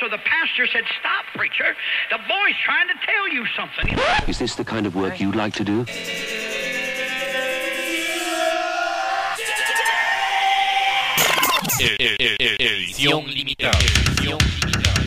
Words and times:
so 0.00 0.08
the 0.08 0.18
pastor 0.18 0.66
said, 0.66 0.84
Stop, 1.00 1.24
preacher. 1.34 1.74
The 2.10 2.18
boy's 2.18 2.56
trying 2.64 2.88
to 2.88 2.94
tell 3.04 3.28
you 3.28 3.46
something. 3.56 3.98
Is 4.28 4.38
this 4.38 4.54
the 4.54 4.64
kind 4.64 4.86
of 4.86 4.94
work 4.94 5.20
you'd 5.20 5.36
like 5.36 5.54
to 5.54 5.64
do? 5.64 5.84
Edición 11.80 13.24
limitada. 13.26 13.78
Edición 13.78 14.38
limitada. 14.64 14.98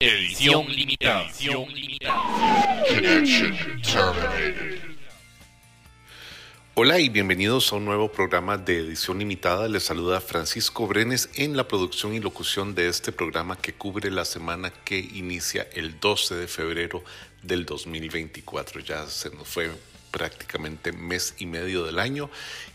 Edición 0.00 0.66
limitada. 0.68 1.24
Edición 1.24 1.66
limitada. 1.74 2.84
Connection 2.86 3.82
terminated. 3.82 4.57
Hola 6.80 7.00
y 7.00 7.08
bienvenidos 7.08 7.72
a 7.72 7.76
un 7.76 7.84
nuevo 7.86 8.12
programa 8.12 8.56
de 8.56 8.78
edición 8.78 9.18
limitada. 9.18 9.66
Les 9.66 9.82
saluda 9.82 10.20
Francisco 10.20 10.86
Brenes 10.86 11.28
en 11.34 11.56
la 11.56 11.66
producción 11.66 12.14
y 12.14 12.20
locución 12.20 12.76
de 12.76 12.86
este 12.86 13.10
programa 13.10 13.56
que 13.56 13.72
cubre 13.72 14.12
la 14.12 14.24
semana 14.24 14.70
que 14.84 14.96
inicia 14.96 15.66
el 15.72 15.98
12 15.98 16.36
de 16.36 16.46
febrero 16.46 17.02
del 17.42 17.66
2024. 17.66 18.78
Ya 18.78 19.08
se 19.08 19.28
nos 19.30 19.48
fue 19.48 19.72
prácticamente 20.12 20.92
mes 20.92 21.34
y 21.38 21.46
medio 21.46 21.82
del 21.82 21.98
año 21.98 22.30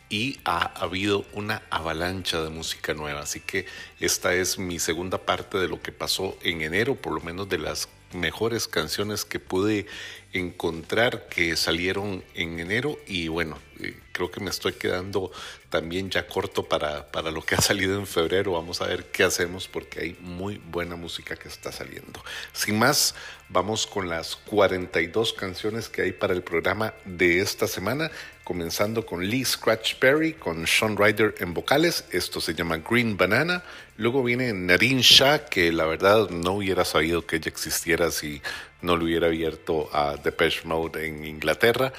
y 0.10 0.38
ha 0.44 0.66
habido 0.84 1.26
una 1.32 1.62
avalancha 1.70 2.42
de 2.42 2.50
música 2.50 2.94
nueva. 2.94 3.22
Así 3.22 3.40
que 3.40 3.68
esta 4.02 4.34
es 4.34 4.60
mi 4.60 4.80
segunda 4.80 5.18
parte 5.18 5.58
de 5.60 5.70
lo 5.70 5.82
que 5.82 5.94
pasó 5.94 6.38
en 6.42 6.62
enero, 6.62 6.96
por 6.96 7.14
lo 7.14 7.22
menos 7.22 7.48
de 7.48 7.58
las 7.58 7.88
mejores 8.14 8.68
canciones 8.68 9.26
que 9.26 9.40
pude 9.40 9.86
encontrar 10.34 11.28
que 11.28 11.56
salieron 11.56 12.24
en 12.34 12.60
enero 12.60 12.98
y 13.08 13.28
bueno, 13.28 13.60
eh, 13.80 13.96
creo 14.12 14.32
que 14.32 14.40
me 14.40 14.50
estoy 14.50 14.74
quedando 14.74 15.32
también 15.74 16.12
ya 16.12 16.28
corto 16.28 16.66
para, 16.66 17.12
para 17.12 17.32
lo 17.32 17.42
que 17.42 17.56
ha 17.56 17.62
salido 17.62 17.98
en 17.98 18.06
febrero. 18.06 18.52
Vamos 18.52 18.80
a 18.80 18.86
ver 18.86 19.06
qué 19.06 19.24
hacemos 19.24 19.68
porque 19.68 20.02
hay 20.02 20.18
muy 20.22 20.62
buena 20.70 20.96
música 20.96 21.36
que 21.36 21.48
está 21.48 21.72
saliendo. 21.72 22.24
Sin 22.52 22.78
más, 22.78 23.16
vamos 23.50 23.88
con 23.88 24.08
las 24.08 24.36
42 24.36 25.34
canciones 25.34 25.90
que 25.90 26.04
hay 26.04 26.12
para 26.12 26.36
el 26.36 26.44
programa 26.44 26.94
de 27.06 27.40
esta 27.40 27.66
semana, 27.66 28.12
comenzando 28.44 29.04
con 29.04 29.28
Lee 29.28 29.44
Scratch 29.44 29.96
Perry, 29.96 30.34
con 30.34 30.68
Sean 30.68 30.96
Ryder 30.96 31.34
en 31.40 31.56
vocales. 31.56 32.06
Esto 32.12 32.40
se 32.40 32.54
llama 32.54 32.78
Green 32.78 33.18
Banana. 33.18 33.64
Luego 33.98 34.22
viene 34.22 34.54
Nadine 34.54 35.02
Shah, 35.02 35.46
que 35.46 35.72
la 35.72 35.86
verdad 35.86 36.30
no 36.30 36.52
hubiera 36.54 36.86
sabido 36.86 37.26
que 37.26 37.38
ella 37.38 37.50
existiera 37.50 38.12
si 38.12 38.44
no 38.84 38.96
le 38.96 39.06
hubiera 39.06 39.26
abierto 39.26 39.90
a 39.92 40.18
Depeche 40.18 40.66
Mode 40.66 41.08
en 41.08 41.26
Inglaterra. 41.26 41.94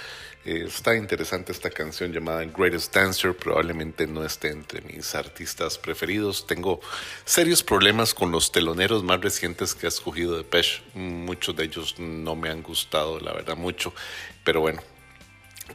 Eh, 0.47 0.65
está 0.67 0.95
interesante 0.95 1.53
esta 1.53 1.71
canción 1.71 2.13
llamada 2.13 2.45
Greatest 2.45 2.95
Dancer, 2.95 3.35
probablemente 3.35 4.07
no 4.07 4.23
esté 4.23 4.51
entre 4.51 4.83
mis 4.83 5.15
artistas 5.15 5.79
preferidos. 5.79 6.47
Tengo 6.47 6.81
serios 7.25 7.63
problemas 7.63 8.13
con 8.13 8.31
los 8.31 8.53
teloneros 8.53 9.03
más 9.03 9.23
recientes 9.23 9.75
que 9.75 9.87
ha 9.87 9.89
escogido 9.89 10.37
Depeche. 10.37 10.83
Muchos 10.93 11.57
de 11.57 11.65
ellos 11.65 11.99
no 11.99 12.37
me 12.37 12.51
han 12.51 12.63
gustado, 12.63 13.19
la 13.21 13.33
verdad, 13.33 13.57
mucho. 13.57 13.95
Pero 14.45 14.61
bueno, 14.61 14.83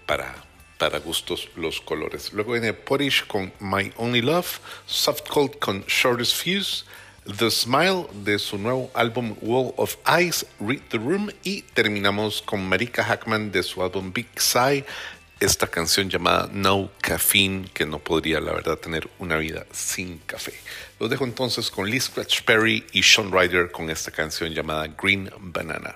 para, 0.05 0.35
para 0.77 0.99
gustos 0.99 1.49
los 1.55 1.81
colores. 1.81 2.31
Luego 2.33 2.51
viene 2.51 2.73
Pottish 2.73 3.25
con 3.25 3.51
My 3.59 3.91
Only 3.97 4.21
Love, 4.21 4.59
Soft 4.85 5.27
Cold 5.29 5.57
con 5.57 5.83
Shortest 5.87 6.35
Fuse, 6.35 6.85
The 7.37 7.51
Smile 7.51 8.07
de 8.23 8.39
su 8.39 8.57
nuevo 8.57 8.89
álbum 8.93 9.35
Wall 9.41 9.73
of 9.77 9.97
Ice, 10.19 10.45
Read 10.59 10.81
the 10.89 10.97
Room 10.97 11.29
y 11.43 11.61
terminamos 11.61 12.41
con 12.41 12.67
Marika 12.67 13.03
Hackman 13.03 13.51
de 13.51 13.61
su 13.61 13.83
álbum 13.83 14.11
Big 14.11 14.27
Sigh, 14.35 14.83
esta 15.39 15.67
canción 15.67 16.09
llamada 16.09 16.49
No 16.51 16.89
Caffeine 17.01 17.69
que 17.73 17.85
no 17.85 17.99
podría 17.99 18.39
la 18.39 18.53
verdad 18.53 18.77
tener 18.77 19.09
una 19.19 19.37
vida 19.37 19.65
sin 19.71 20.17
café. 20.19 20.53
Los 20.99 21.09
dejo 21.09 21.23
entonces 21.23 21.69
con 21.69 21.89
Lee 21.89 21.99
Scratch 21.99 22.41
Perry 22.41 22.85
y 22.93 23.03
Sean 23.03 23.31
Ryder 23.31 23.71
con 23.71 23.89
esta 23.89 24.11
canción 24.11 24.51
llamada 24.51 24.87
Green 24.87 25.29
Banana. 25.39 25.95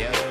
Yeah. 0.00 0.29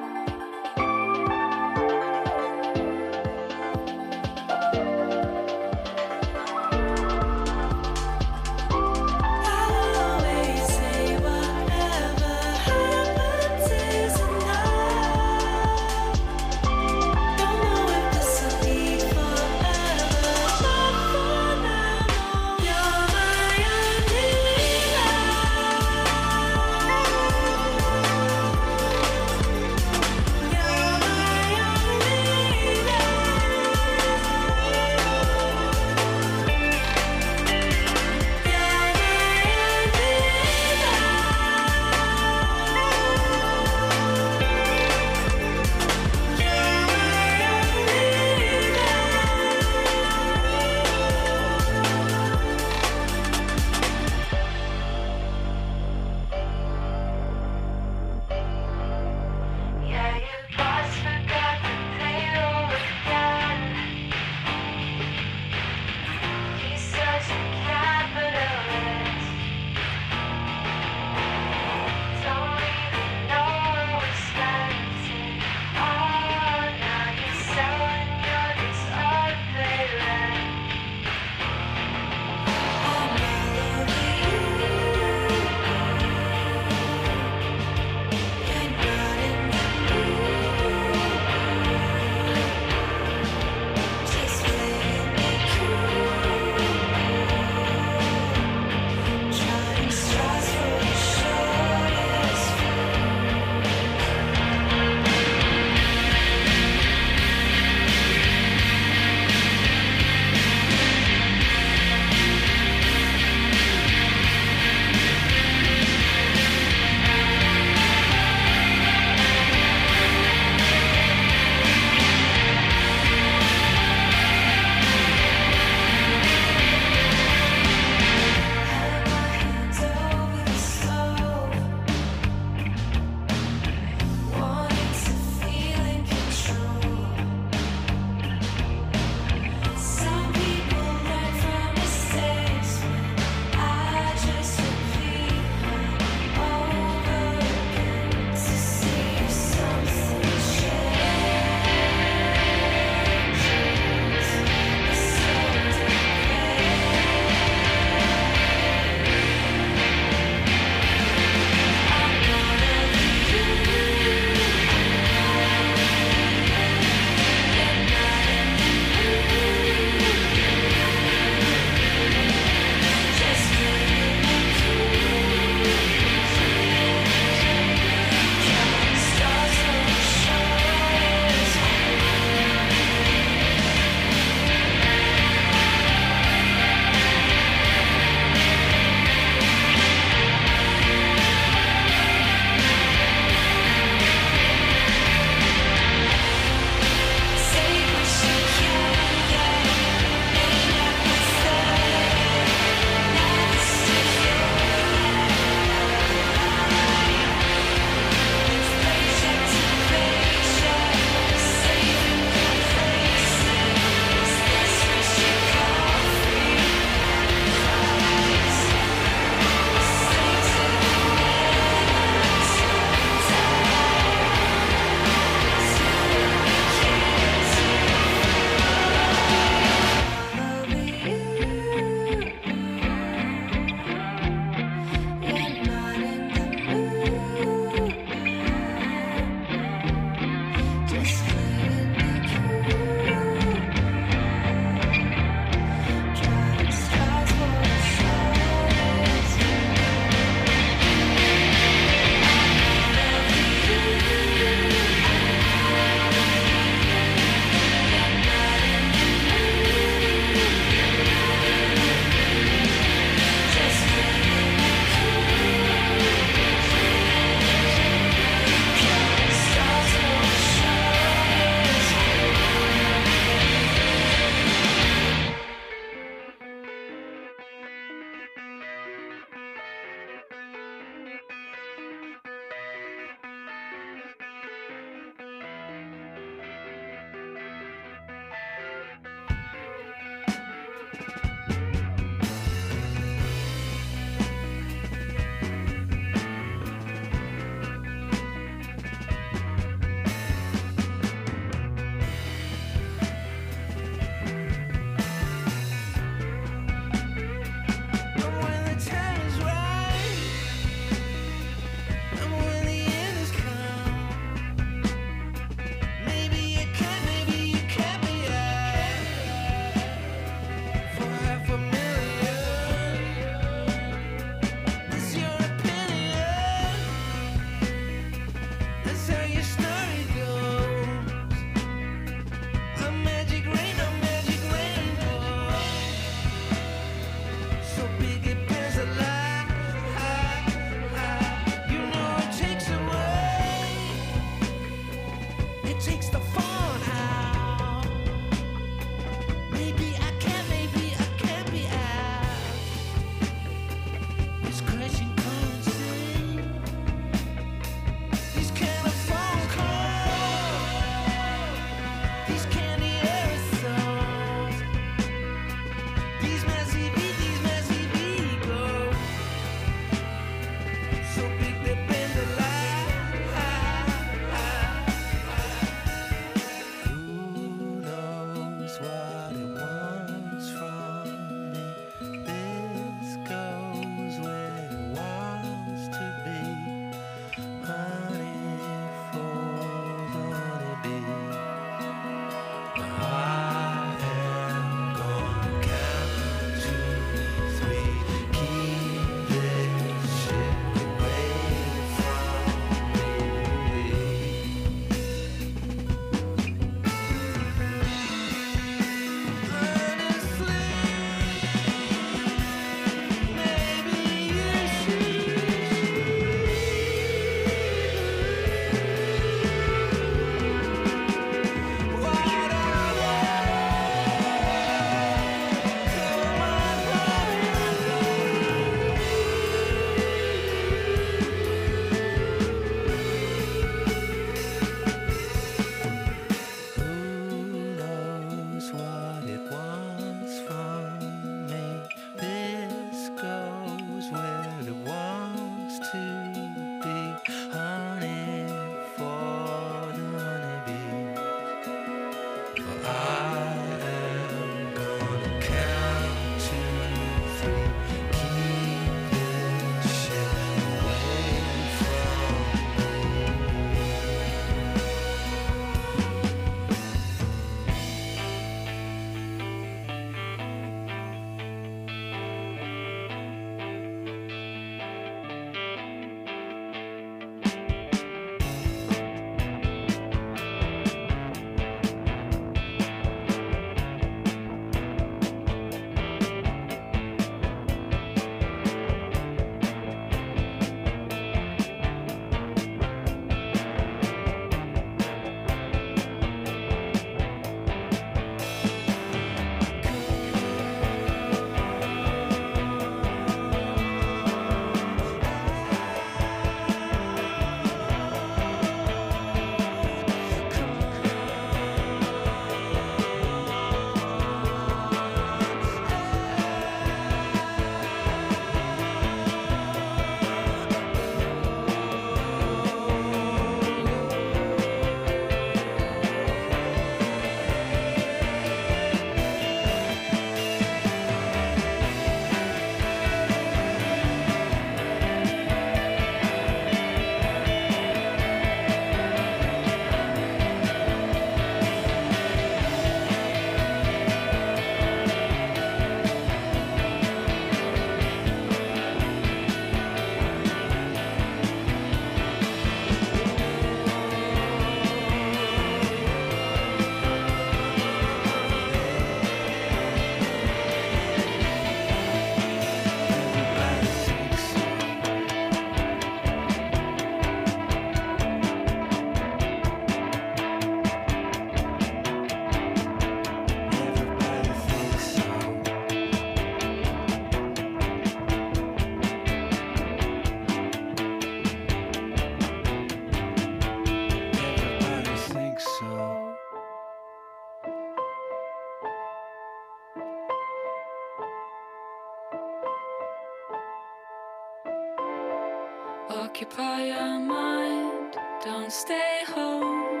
Occupy 596.56 596.84
your 596.84 597.18
mind, 597.18 598.16
don't 598.44 598.70
stay 598.70 599.22
home. 599.26 600.00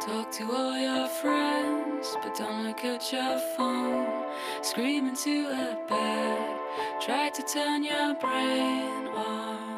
Talk 0.00 0.32
to 0.32 0.50
all 0.50 0.78
your 0.78 1.06
friends, 1.08 2.16
but 2.22 2.34
don't 2.34 2.64
look 2.64 2.82
at 2.86 3.12
your 3.12 3.38
phone. 3.54 4.24
Scream 4.62 5.08
into 5.08 5.46
a 5.48 5.76
bed, 5.86 6.58
try 7.02 7.28
to 7.28 7.42
turn 7.42 7.84
your 7.84 8.14
brain 8.14 9.08
off. 9.08 9.73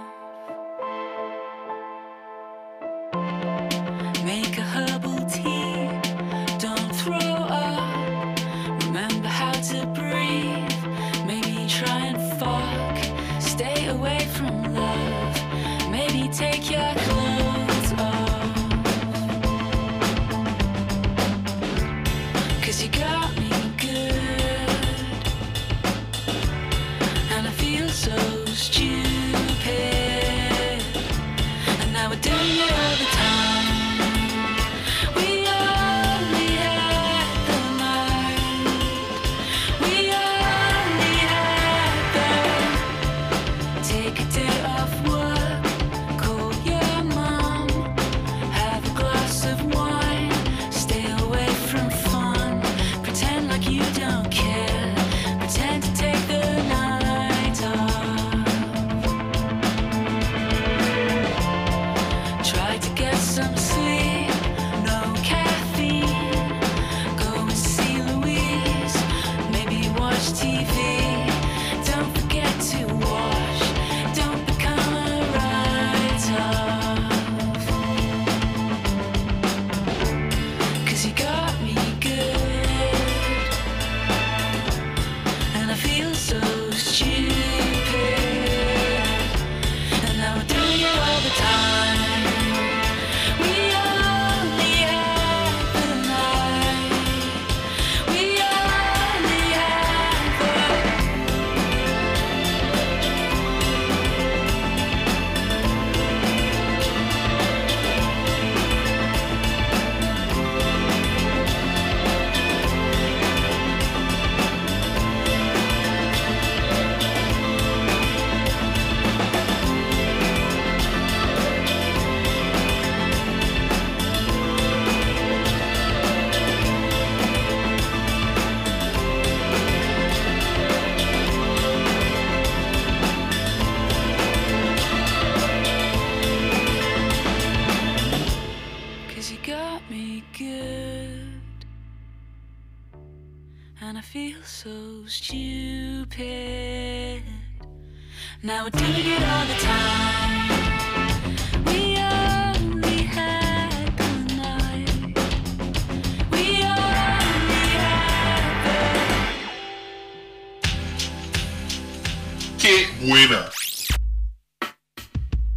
¡Qué 162.60 162.88
buena! 163.02 163.44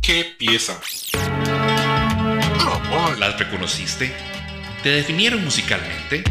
¿Qué 0.02 0.36
pieza? 0.38 0.80
¿Las 3.18 3.40
reconociste? 3.40 4.14
¿Te 4.84 4.90
definieron 4.90 5.44
musicalmente? 5.44 6.24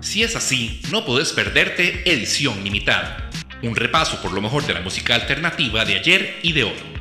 Si 0.00 0.22
es 0.22 0.36
así, 0.36 0.80
no 0.92 1.04
podés 1.04 1.32
perderte 1.32 2.08
Edición 2.08 2.62
Limitada, 2.62 3.23
un 3.62 3.76
repaso 3.76 4.20
por 4.20 4.32
lo 4.32 4.40
mejor 4.40 4.66
de 4.66 4.74
la 4.74 4.80
música 4.80 5.14
alternativa 5.14 5.84
de 5.84 5.94
ayer 5.94 6.38
y 6.42 6.52
de 6.52 6.64
hoy. 6.64 6.94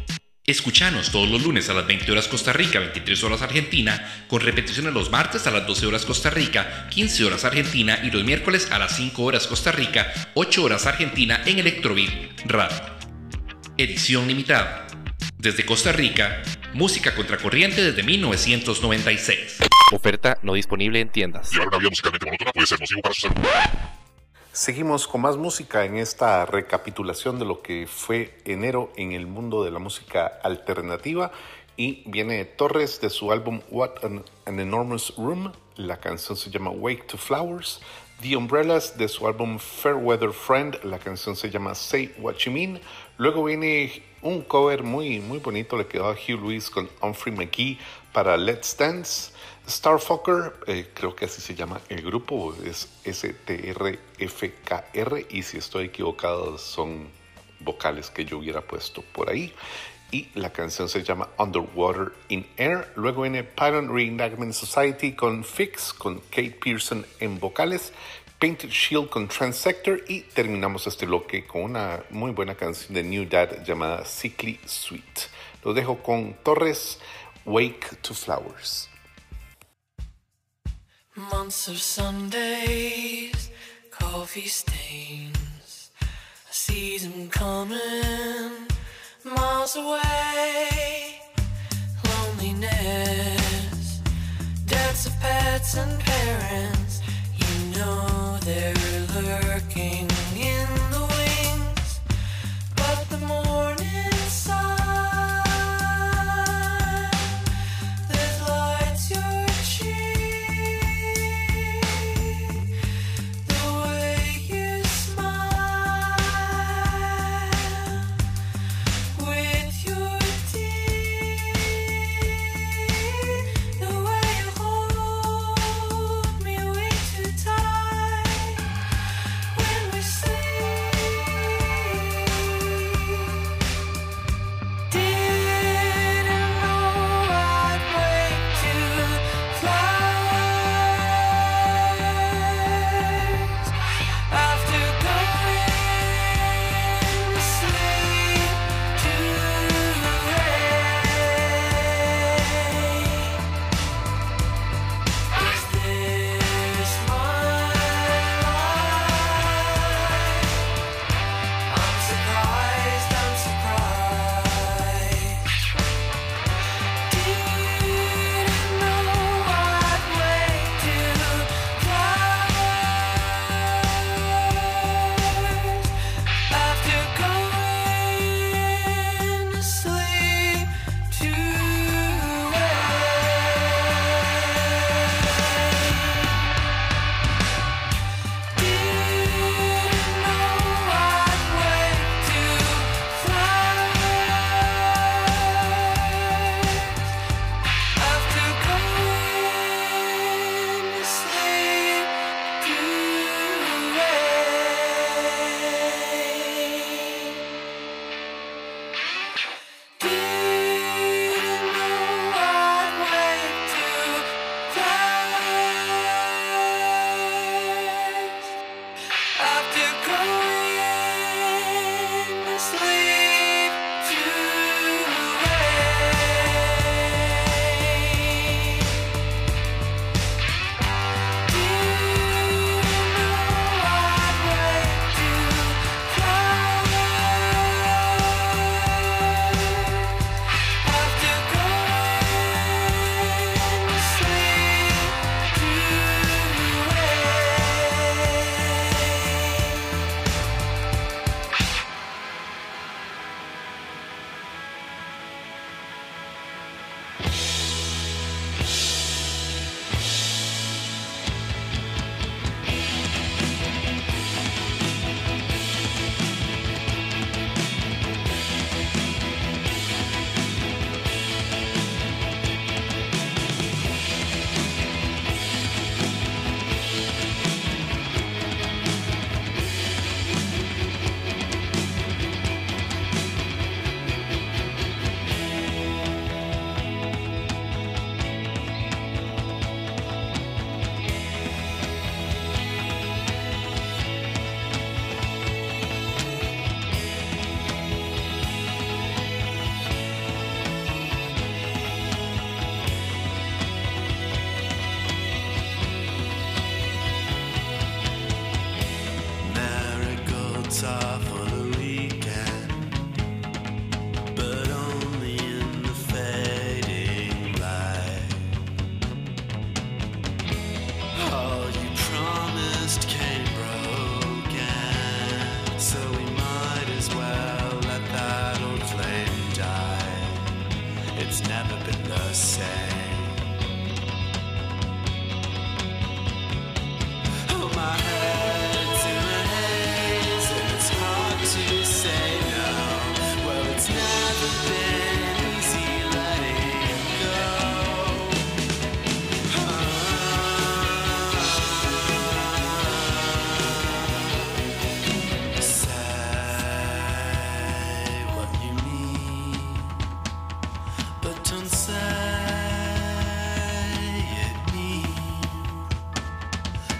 Escuchanos 0.46 1.10
todos 1.10 1.30
los 1.30 1.42
lunes 1.42 1.70
a 1.70 1.74
las 1.74 1.88
20 1.88 2.12
horas 2.12 2.28
Costa 2.28 2.52
Rica, 2.52 2.80
23 2.80 3.24
horas 3.24 3.42
Argentina, 3.42 4.26
con 4.28 4.42
repeticiones 4.42 4.94
los 4.94 5.10
martes 5.10 5.48
a 5.48 5.52
las 5.52 5.66
12 5.66 5.86
horas 5.86 6.06
Costa 6.06 6.30
Rica, 6.30 6.88
15 6.90 7.24
horas 7.24 7.46
Argentina 7.46 7.98
y 8.04 8.12
los 8.12 8.26
miércoles 8.26 8.70
a 8.70 8.78
las 8.78 8.94
5 8.98 9.24
horas 9.24 9.48
Costa 9.48 9.72
Rica, 9.72 10.12
8 10.34 10.64
horas 10.64 10.86
Argentina 10.86 11.42
en 11.46 11.60
Electrobeat 11.60 12.42
Radio. 12.44 12.78
Edición 13.78 14.28
limitada. 14.28 14.86
Desde 15.38 15.66
Costa 15.66 15.94
Rica, 15.94 16.42
música 16.74 17.16
contracorriente 17.16 17.82
desde 17.82 18.04
1996. 18.04 19.60
Oferta 19.94 20.40
no 20.42 20.56
disponible 20.56 21.00
en 21.00 21.10
tiendas. 21.10 21.52
Llevar 21.54 21.70
una 21.70 21.78
vida 21.78 21.90
musicalmente 21.90 22.26
monótona 22.26 22.52
puede 22.52 22.68
ser 22.68 22.80
nocivo 22.82 23.02
para 23.02 23.16
su 23.16 23.22
salud. 23.22 23.36
Seguimos 24.56 25.08
con 25.08 25.22
más 25.22 25.36
música 25.36 25.84
en 25.84 25.98
esta 25.98 26.46
recapitulación 26.46 27.40
de 27.40 27.46
lo 27.46 27.64
que 27.64 27.88
fue 27.88 28.38
enero 28.46 28.94
en 28.98 29.14
el 29.14 29.26
mundo 29.26 29.64
de 29.64 29.72
la 29.72 29.80
música 29.80 30.28
alternativa. 30.44 31.32
Y 31.76 32.04
viene 32.08 32.46
Torres 32.46 33.02
de 33.02 33.10
su 33.10 33.32
álbum 33.32 33.62
What 33.72 34.06
an, 34.06 34.24
Enormous 34.46 35.12
Room. 35.18 35.54
La 35.76 36.00
canción 36.00 36.38
se 36.38 36.52
llama 36.52 36.70
Wake 36.70 37.06
to 37.08 37.18
Flowers. 37.18 37.82
The 38.22 38.38
Umbrellas 38.38 38.96
de 38.96 39.08
su 39.08 39.26
álbum 39.26 39.58
Fairweather 39.58 40.32
Friend. 40.32 40.84
La 40.84 41.00
canción 41.00 41.36
se 41.36 41.50
llama 41.50 41.74
Say 41.74 42.14
What 42.20 42.36
You 42.36 42.52
Mean. 42.52 42.80
Luego 43.18 43.44
viene 43.44 44.04
un 44.22 44.42
cover 44.42 44.84
muy, 44.84 45.20
muy 45.20 45.40
bonito. 45.40 45.78
Le 45.78 45.88
quedó 45.88 46.10
a 46.10 46.14
Hugh 46.14 46.40
Lewis 46.42 46.70
con 46.70 46.90
Humphrey 47.02 47.36
McGee 47.36 47.78
para 48.12 48.38
Let's 48.38 48.78
Dance. 48.78 49.32
Starfucker, 49.68 50.54
eh, 50.68 50.90
creo 50.94 51.16
que 51.16 51.26
así 51.26 51.42
se 51.42 51.56
llama 51.56 51.80
el 51.88 52.02
grupo, 52.02 52.54
es 52.66 52.90
S-T-R-F-K-R 53.06 54.06
y 55.30 55.42
si 55.44 55.58
estoy 55.58 55.86
equivocado 55.86 56.58
son 56.58 57.08
vocales 57.62 58.10
que 58.10 58.26
yo 58.26 58.40
hubiera 58.40 58.60
puesto 58.62 59.02
por 59.14 59.30
ahí. 59.30 59.54
Y 60.12 60.28
la 60.36 60.52
canción 60.52 60.90
se 60.90 61.02
llama 61.02 61.30
Underwater 61.40 62.12
in 62.28 62.46
Air. 62.58 62.92
Luego 62.96 63.22
viene 63.24 63.44
Python 63.44 63.96
Reenactment 63.96 64.54
Society 64.54 65.14
con 65.14 65.44
Fix, 65.44 65.92
con 65.92 66.20
Kate 66.30 66.56
Pearson 66.64 67.04
en 67.20 67.40
vocales. 67.40 67.94
Painted 68.44 68.72
Shield 68.72 69.10
con 69.10 69.30
Transector 69.30 70.04
y 70.10 70.24
terminamos 70.24 70.86
este 70.86 71.06
bloque 71.06 71.48
con 71.48 71.62
una 71.62 72.04
muy 72.10 72.32
buena 72.32 72.56
canción 72.56 72.94
de 72.94 73.02
New 73.02 73.26
Dad 73.26 73.64
llamada 73.64 74.04
Sickly 74.04 74.60
Sweet. 74.66 75.30
Lo 75.64 75.74
dejo 75.74 76.04
con 76.04 76.34
Torres, 76.44 77.00
Wake 77.46 77.96
to 78.02 78.14
Flowers. 78.14 78.90
Months 81.16 81.70
of 81.70 81.78
Sundays, 81.78 83.50
coffee 83.90 84.50
stains. 84.50 85.92
I 86.02 86.52
see 86.52 86.98
them 86.98 87.30
coming 87.30 88.68
miles 89.24 89.78
away. 89.78 91.22
Loneliness, 92.04 94.02
deaths 94.66 95.06
of 95.06 95.14
pets 95.22 95.78
and 95.78 95.98
parents. 96.02 97.00
You 97.38 97.80
know 97.80 98.13
there 98.46 98.74
lurking 99.22 100.13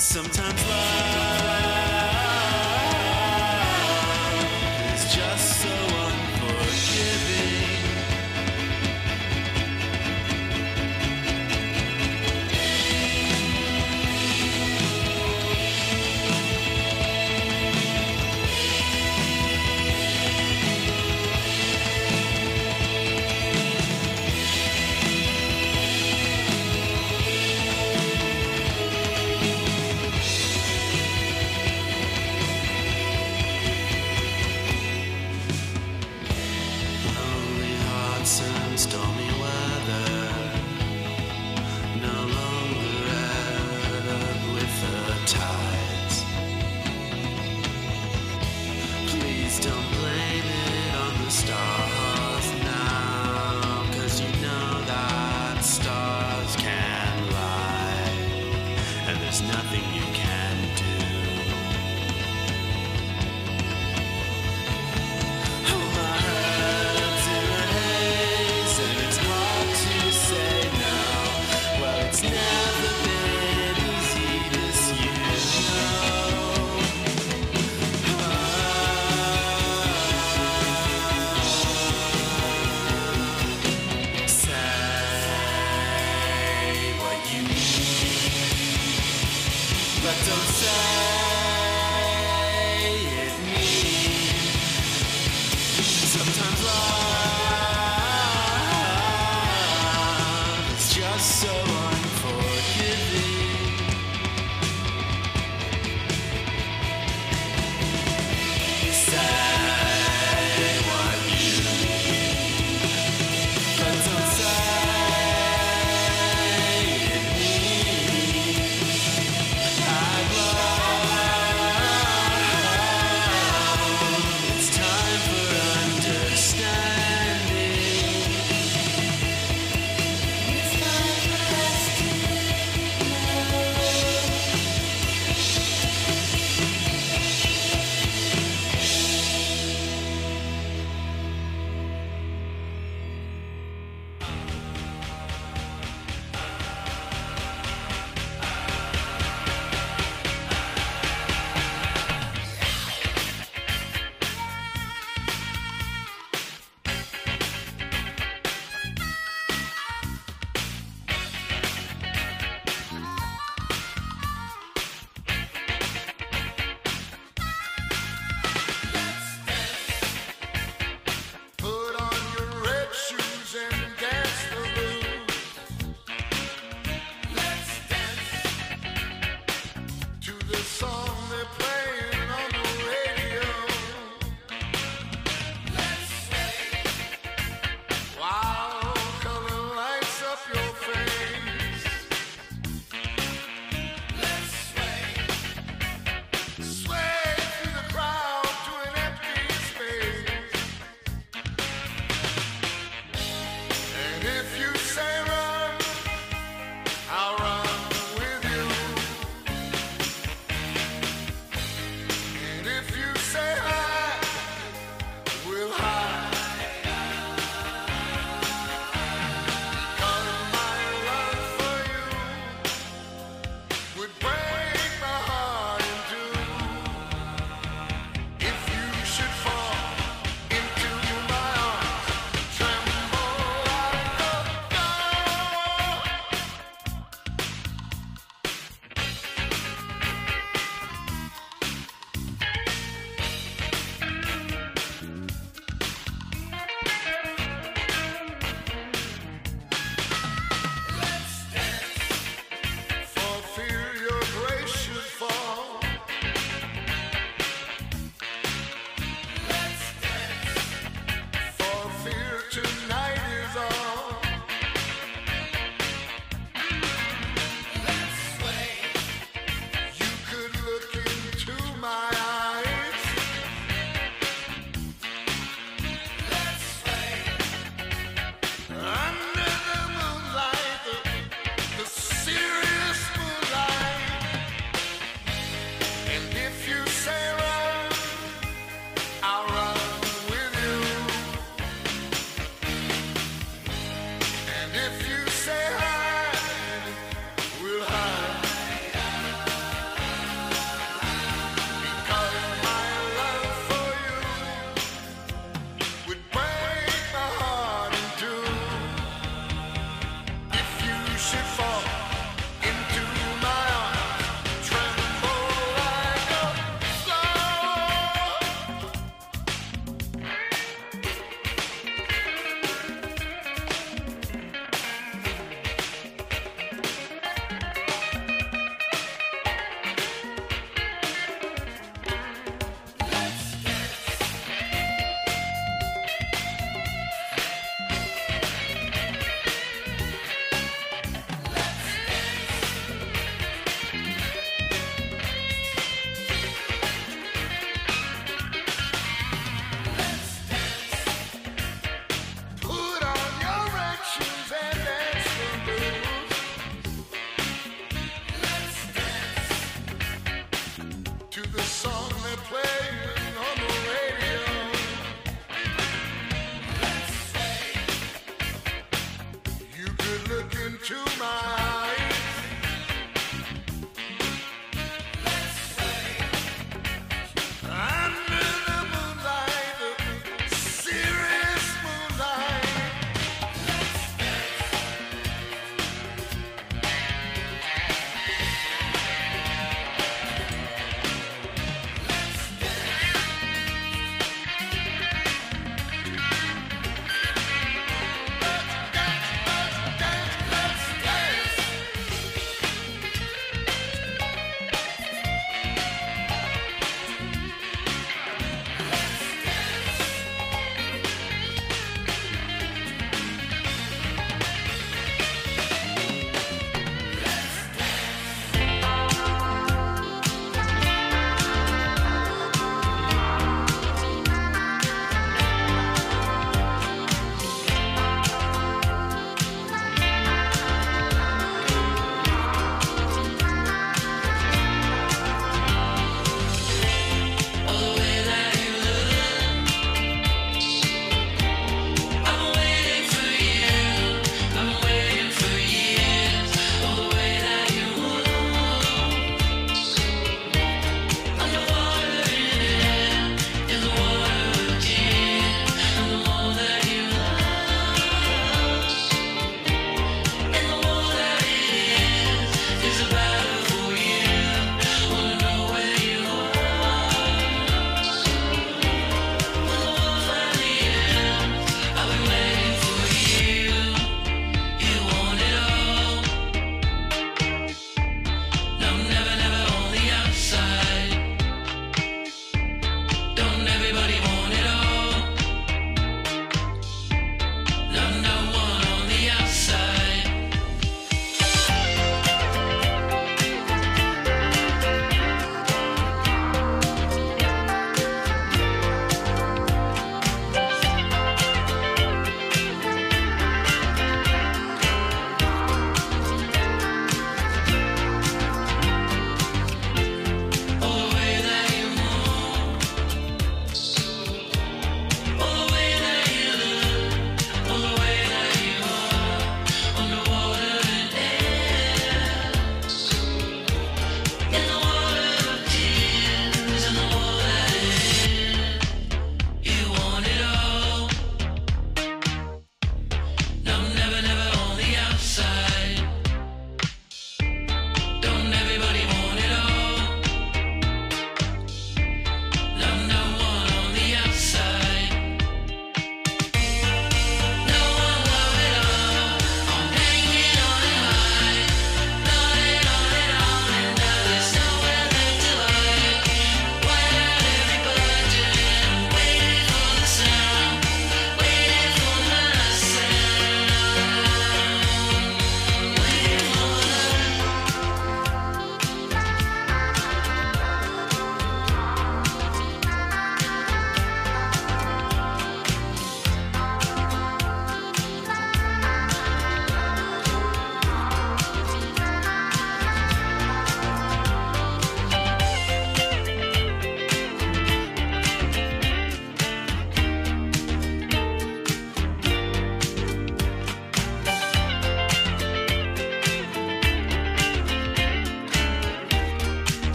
Sometimes 0.00 0.66
love. 0.66 1.49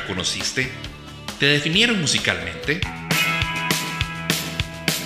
Reconociste? 0.00 0.70
¿Te 1.40 1.46
definieron 1.46 2.00
musicalmente? 2.00 2.80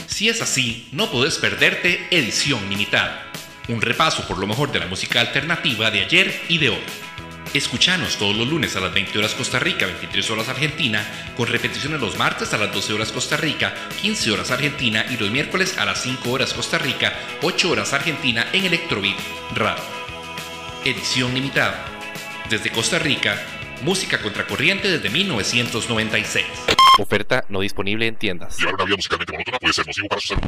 Si 0.07 0.28
es 0.28 0.43
así, 0.43 0.88
no 0.93 1.11
podés 1.11 1.38
perderte 1.38 2.07
Edición 2.11 2.68
Limitada, 2.68 3.30
un 3.68 3.80
repaso 3.80 4.26
por 4.28 4.38
lo 4.38 4.47
mejor 4.47 4.70
de 4.70 4.80
la 4.80 4.86
música 4.86 5.20
alternativa 5.20 5.90
de 5.90 6.01
ayer 6.05 6.43
y 6.49 6.59
de 6.59 6.68
hoy. 6.68 6.84
Escuchanos 7.55 8.16
todos 8.16 8.36
los 8.36 8.49
lunes 8.49 8.76
a 8.76 8.80
las 8.80 8.95
20 8.95 9.18
horas 9.18 9.34
Costa 9.34 9.59
Rica, 9.59 9.86
23 9.86 10.30
horas 10.30 10.49
Argentina, 10.49 11.07
con 11.36 11.49
repeticiones 11.49 12.01
los 12.01 12.18
martes 12.18 12.53
a 12.55 12.59
las 12.59 12.72
12 12.72 12.93
horas 12.95 13.12
Costa 13.12 13.36
Rica, 13.36 13.74
15 14.01 14.32
horas 14.32 14.51
Argentina 14.51 15.05
y 15.11 15.16
los 15.16 15.30
miércoles 15.30 15.76
a 15.78 15.84
las 15.84 16.03
5 16.03 16.30
horas 16.30 16.55
Costa 16.55 16.78
Rica, 16.78 17.12
8 17.43 17.70
horas 17.70 17.93
Argentina 17.93 18.47
en 18.53 18.64
Electrobeat 18.64 19.18
Radio. 19.55 19.84
Edición 20.84 21.34
limitada. 21.34 21.84
Desde 22.49 22.70
Costa 22.70 22.99
Rica, 22.99 23.38
música 23.83 24.20
contracorriente 24.20 24.89
desde 24.89 25.11
1996. 25.11 26.47
Oferta 26.99 27.45
no 27.49 27.61
disponible 27.61 28.07
en 28.07 28.16
tiendas. 28.16 28.59
Llevar 28.59 28.74
una 28.74 28.85
vida 28.85 28.97
musicalmente 28.97 29.33
monótona 29.33 29.59
puede 29.59 29.72
ser 29.72 29.87
nocivo 29.87 30.09
para 30.09 30.20
su 30.20 30.28
salud. 30.28 30.43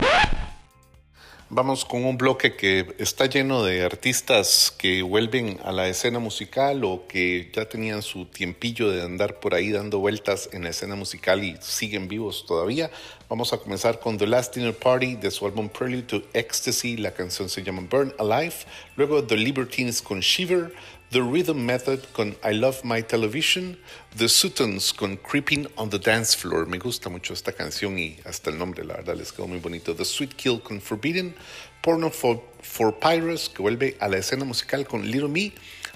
Vamos 1.51 1.85
con 1.85 2.05
un 2.05 2.17
bloque 2.17 2.57
que 2.57 2.97
está 2.99 3.27
lleno 3.27 3.63
de 3.63 3.85
artistas 3.85 4.75
que 4.77 5.03
vuelven 5.03 5.61
a 5.63 5.73
la 5.73 5.89
escena 5.89 6.19
musical 6.19 6.83
o 6.85 7.07
que 7.07 7.51
ya 7.55 7.69
tenían 7.69 8.03
su 8.03 8.25
tiempillo 8.25 8.91
de 8.91 9.03
andar 9.03 9.41
por 9.41 9.55
ahí 9.55 9.71
dando 9.71 9.99
vueltas 9.99 10.49
en 10.53 10.65
la 10.65 10.71
escena 10.71 10.97
musical 10.97 11.45
y 11.45 11.57
siguen 11.61 12.09
vivos 12.09 12.47
todavía. 12.47 12.91
Vamos 13.29 13.53
a 13.53 13.59
comenzar 13.59 14.01
con 14.01 14.17
The 14.17 14.27
Last 14.27 14.57
Dinner 14.57 14.75
Party 14.75 15.17
de 15.17 15.31
su 15.31 15.47
álbum 15.47 15.69
Prelude 15.69 16.03
to 16.03 16.23
Ecstasy. 16.33 16.97
La 16.97 17.13
canción 17.13 17.49
se 17.49 17.63
llama 17.63 17.87
Burn 17.91 18.15
Alive. 18.19 18.55
Luego 18.97 19.23
The 19.23 19.37
Libertines 19.37 20.01
con 20.01 20.21
Shiver. 20.21 20.73
The 21.11 21.21
Rhythm 21.21 21.65
Method 21.65 22.01
con 22.13 22.37
I 22.43 22.55
Love 22.55 22.83
My 22.83 23.03
Television, 23.03 23.79
The 24.17 24.29
Sutons 24.29 24.93
con 24.93 25.17
Creeping 25.17 25.69
on 25.77 25.91
the 25.91 25.99
Dance 25.99 26.37
Floor. 26.37 26.67
Me 26.67 26.79
gusta 26.79 27.09
mucho 27.09 27.35
esta 27.35 27.53
canción 27.53 27.99
y 27.99 28.19
hasta 28.25 28.51
el 28.51 28.59
nombre, 28.59 28.85
la 28.85 28.95
verdad, 28.95 29.17
les 29.17 29.33
quedó 29.33 29.47
muy 29.47 29.59
bonito. 29.59 29.95
The 29.95 30.05
Sweet 30.05 30.35
Kill 30.35 30.61
con 30.61 30.81
Forbidden, 30.81 31.35
Porno 31.83 32.11
for, 32.11 32.43
for 32.63 32.99
Pirates, 32.99 33.49
que 33.49 33.63
vuelve 33.63 33.97
a 34.01 34.09
la 34.09 34.17
escena 34.17 34.45
musical 34.45 34.87
con 34.87 35.09
Little 35.09 35.29
Me, 35.29 35.53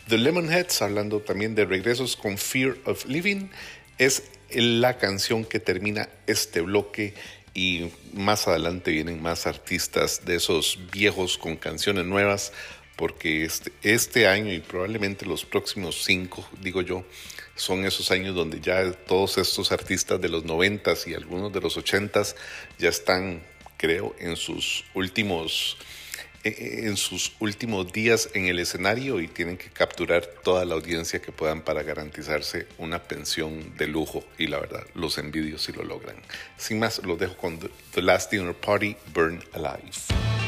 The 0.09 0.19
Lemonheads, 0.19 0.83
hablando 0.83 1.21
también 1.21 1.55
de 1.55 1.65
regresos 1.65 2.17
con 2.17 2.39
Fear 2.39 2.77
of 2.85 3.05
Living, 3.07 3.49
es 3.99 4.23
la 4.51 4.99
canción 4.99 5.45
que 5.45 5.59
termina 5.59 6.09
este 6.27 6.61
bloque 6.61 7.15
y 7.55 7.91
más 8.13 8.47
adelante 8.47 8.93
vienen 8.93 9.21
más 9.21 9.47
artistas 9.47 10.25
de 10.25 10.37
esos 10.37 10.79
viejos 10.93 11.37
con 11.39 11.57
canciones 11.57 12.05
nuevas 12.05 12.53
porque 12.99 13.45
este, 13.45 13.73
este 13.83 14.27
año 14.27 14.53
y 14.53 14.59
probablemente 14.59 15.25
los 15.25 15.45
próximos 15.45 16.03
cinco, 16.05 16.47
digo 16.61 16.83
yo, 16.83 17.05
son 17.55 17.87
esos 17.87 18.11
años 18.11 18.35
donde 18.35 18.61
ya 18.61 18.93
todos 18.93 19.39
estos 19.39 19.71
artistas 19.71 20.21
de 20.21 20.29
los 20.29 20.45
noventas 20.45 21.07
y 21.07 21.15
algunos 21.15 21.53
de 21.53 21.61
los 21.61 21.77
ochentas 21.77 22.35
ya 22.77 22.89
están, 22.89 23.41
creo, 23.77 24.17
en 24.19 24.37
sus 24.37 24.85
últimos 24.95 25.79
eh, 26.45 26.87
en 26.87 26.97
sus 26.97 27.33
últimos 27.41 27.93
días 27.93 28.31
en 28.35 28.47
el 28.47 28.59
escenario 28.59 29.21
y 29.21 29.29
tienen 29.29 29.57
que 29.57 29.71
capturar 29.71 30.25
toda 30.43 30.65
la 30.65 30.75
audiencia 30.75 31.21
que 31.21 31.33
puedan 31.33 31.63
para 31.63 31.83
garantizarse 31.83 32.67
una 32.79 33.03
pensión 33.03 33.77
de 33.77 33.87
lujo 33.87 34.25
y 34.39 34.47
la 34.49 34.59
verdad 34.59 34.85
los 34.95 35.19
envidio 35.19 35.59
si 35.59 35.73
lo 35.73 35.85
logran. 35.85 36.17
Sin 36.57 36.79
más, 36.79 37.05
los 37.05 37.19
dejo 37.19 37.37
con 37.37 37.59
The 37.93 38.03
Last 38.03 38.31
Dinner 38.31 38.55
Party, 38.55 38.97
Burn 39.13 39.43
Alive. 39.53 40.48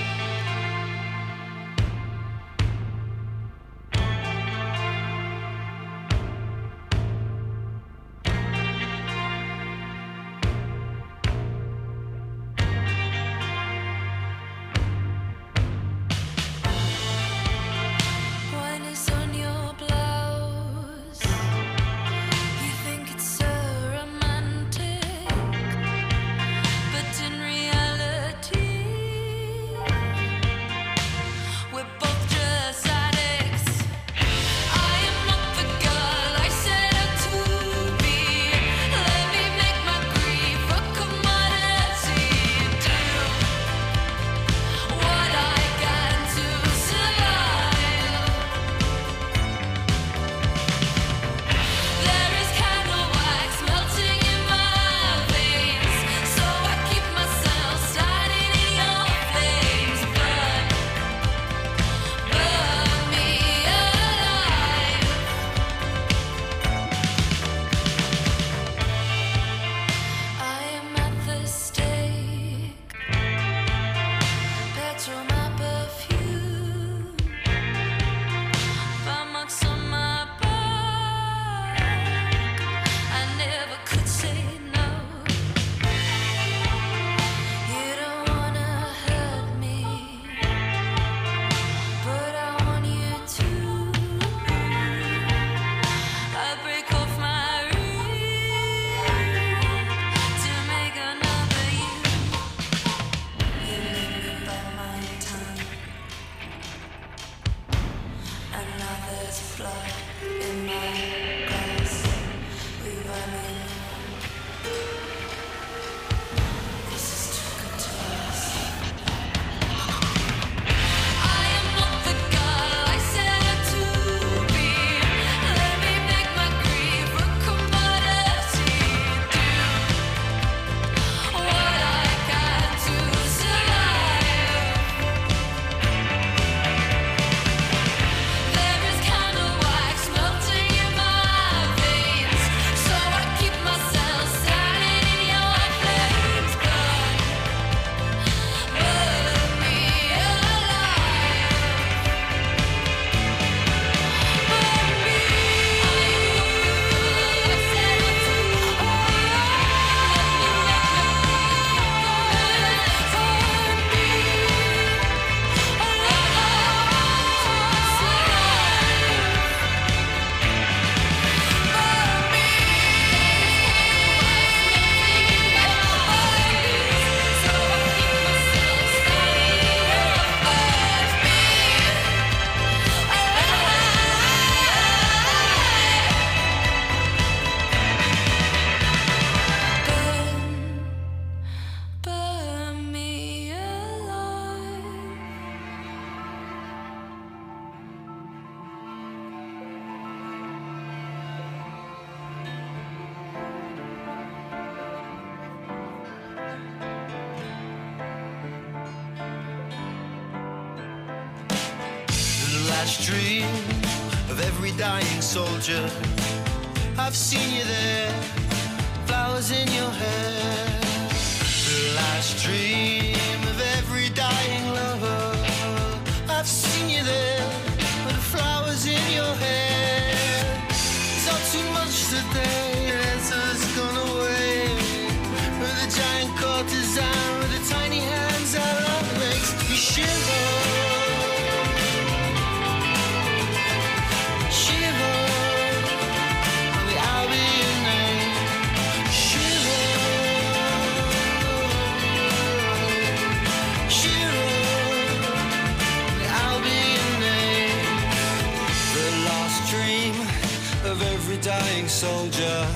soldier. 261.91 262.67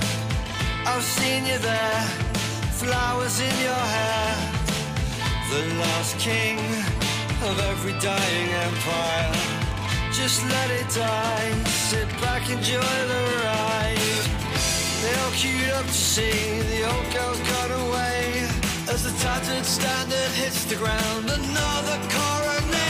I've 0.85 1.01
seen 1.01 1.45
you 1.45 1.57
there, 1.57 2.01
flowers 2.81 3.39
in 3.39 3.55
your 3.63 3.85
hair. 3.95 4.35
The 5.49 5.63
last 5.79 6.19
king 6.19 6.59
of 7.47 7.55
every 7.71 7.93
dying 7.99 8.49
empire. 8.67 9.31
Just 10.11 10.43
let 10.43 10.69
it 10.69 10.89
die, 10.93 11.51
sit 11.87 12.09
back, 12.21 12.49
enjoy 12.49 12.95
the 13.13 13.23
ride. 13.45 14.25
They 15.01 15.13
all 15.21 15.31
queued 15.31 15.69
up 15.79 15.85
to 15.85 15.93
see 16.13 16.59
the 16.71 16.81
old 16.91 17.07
girl 17.15 17.35
got 17.53 17.71
away. 17.83 18.43
As 18.91 19.03
the 19.07 19.13
tattered 19.23 19.65
standard 19.65 20.31
hits 20.41 20.65
the 20.65 20.75
ground, 20.75 21.29
another 21.29 21.97
coronation. 22.11 22.84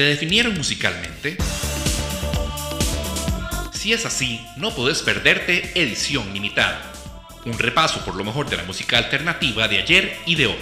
¿Te 0.00 0.06
definieron 0.06 0.56
musicalmente? 0.56 1.36
Si 3.70 3.92
es 3.92 4.06
así, 4.06 4.40
no 4.56 4.74
podés 4.74 5.02
perderte 5.02 5.72
Edición 5.74 6.32
Limitada, 6.32 6.90
un 7.44 7.58
repaso 7.58 8.02
por 8.02 8.14
lo 8.14 8.24
mejor 8.24 8.48
de 8.48 8.56
la 8.56 8.62
música 8.62 8.96
alternativa 8.96 9.68
de 9.68 9.76
ayer 9.76 10.16
y 10.24 10.36
de 10.36 10.46
hoy. 10.46 10.56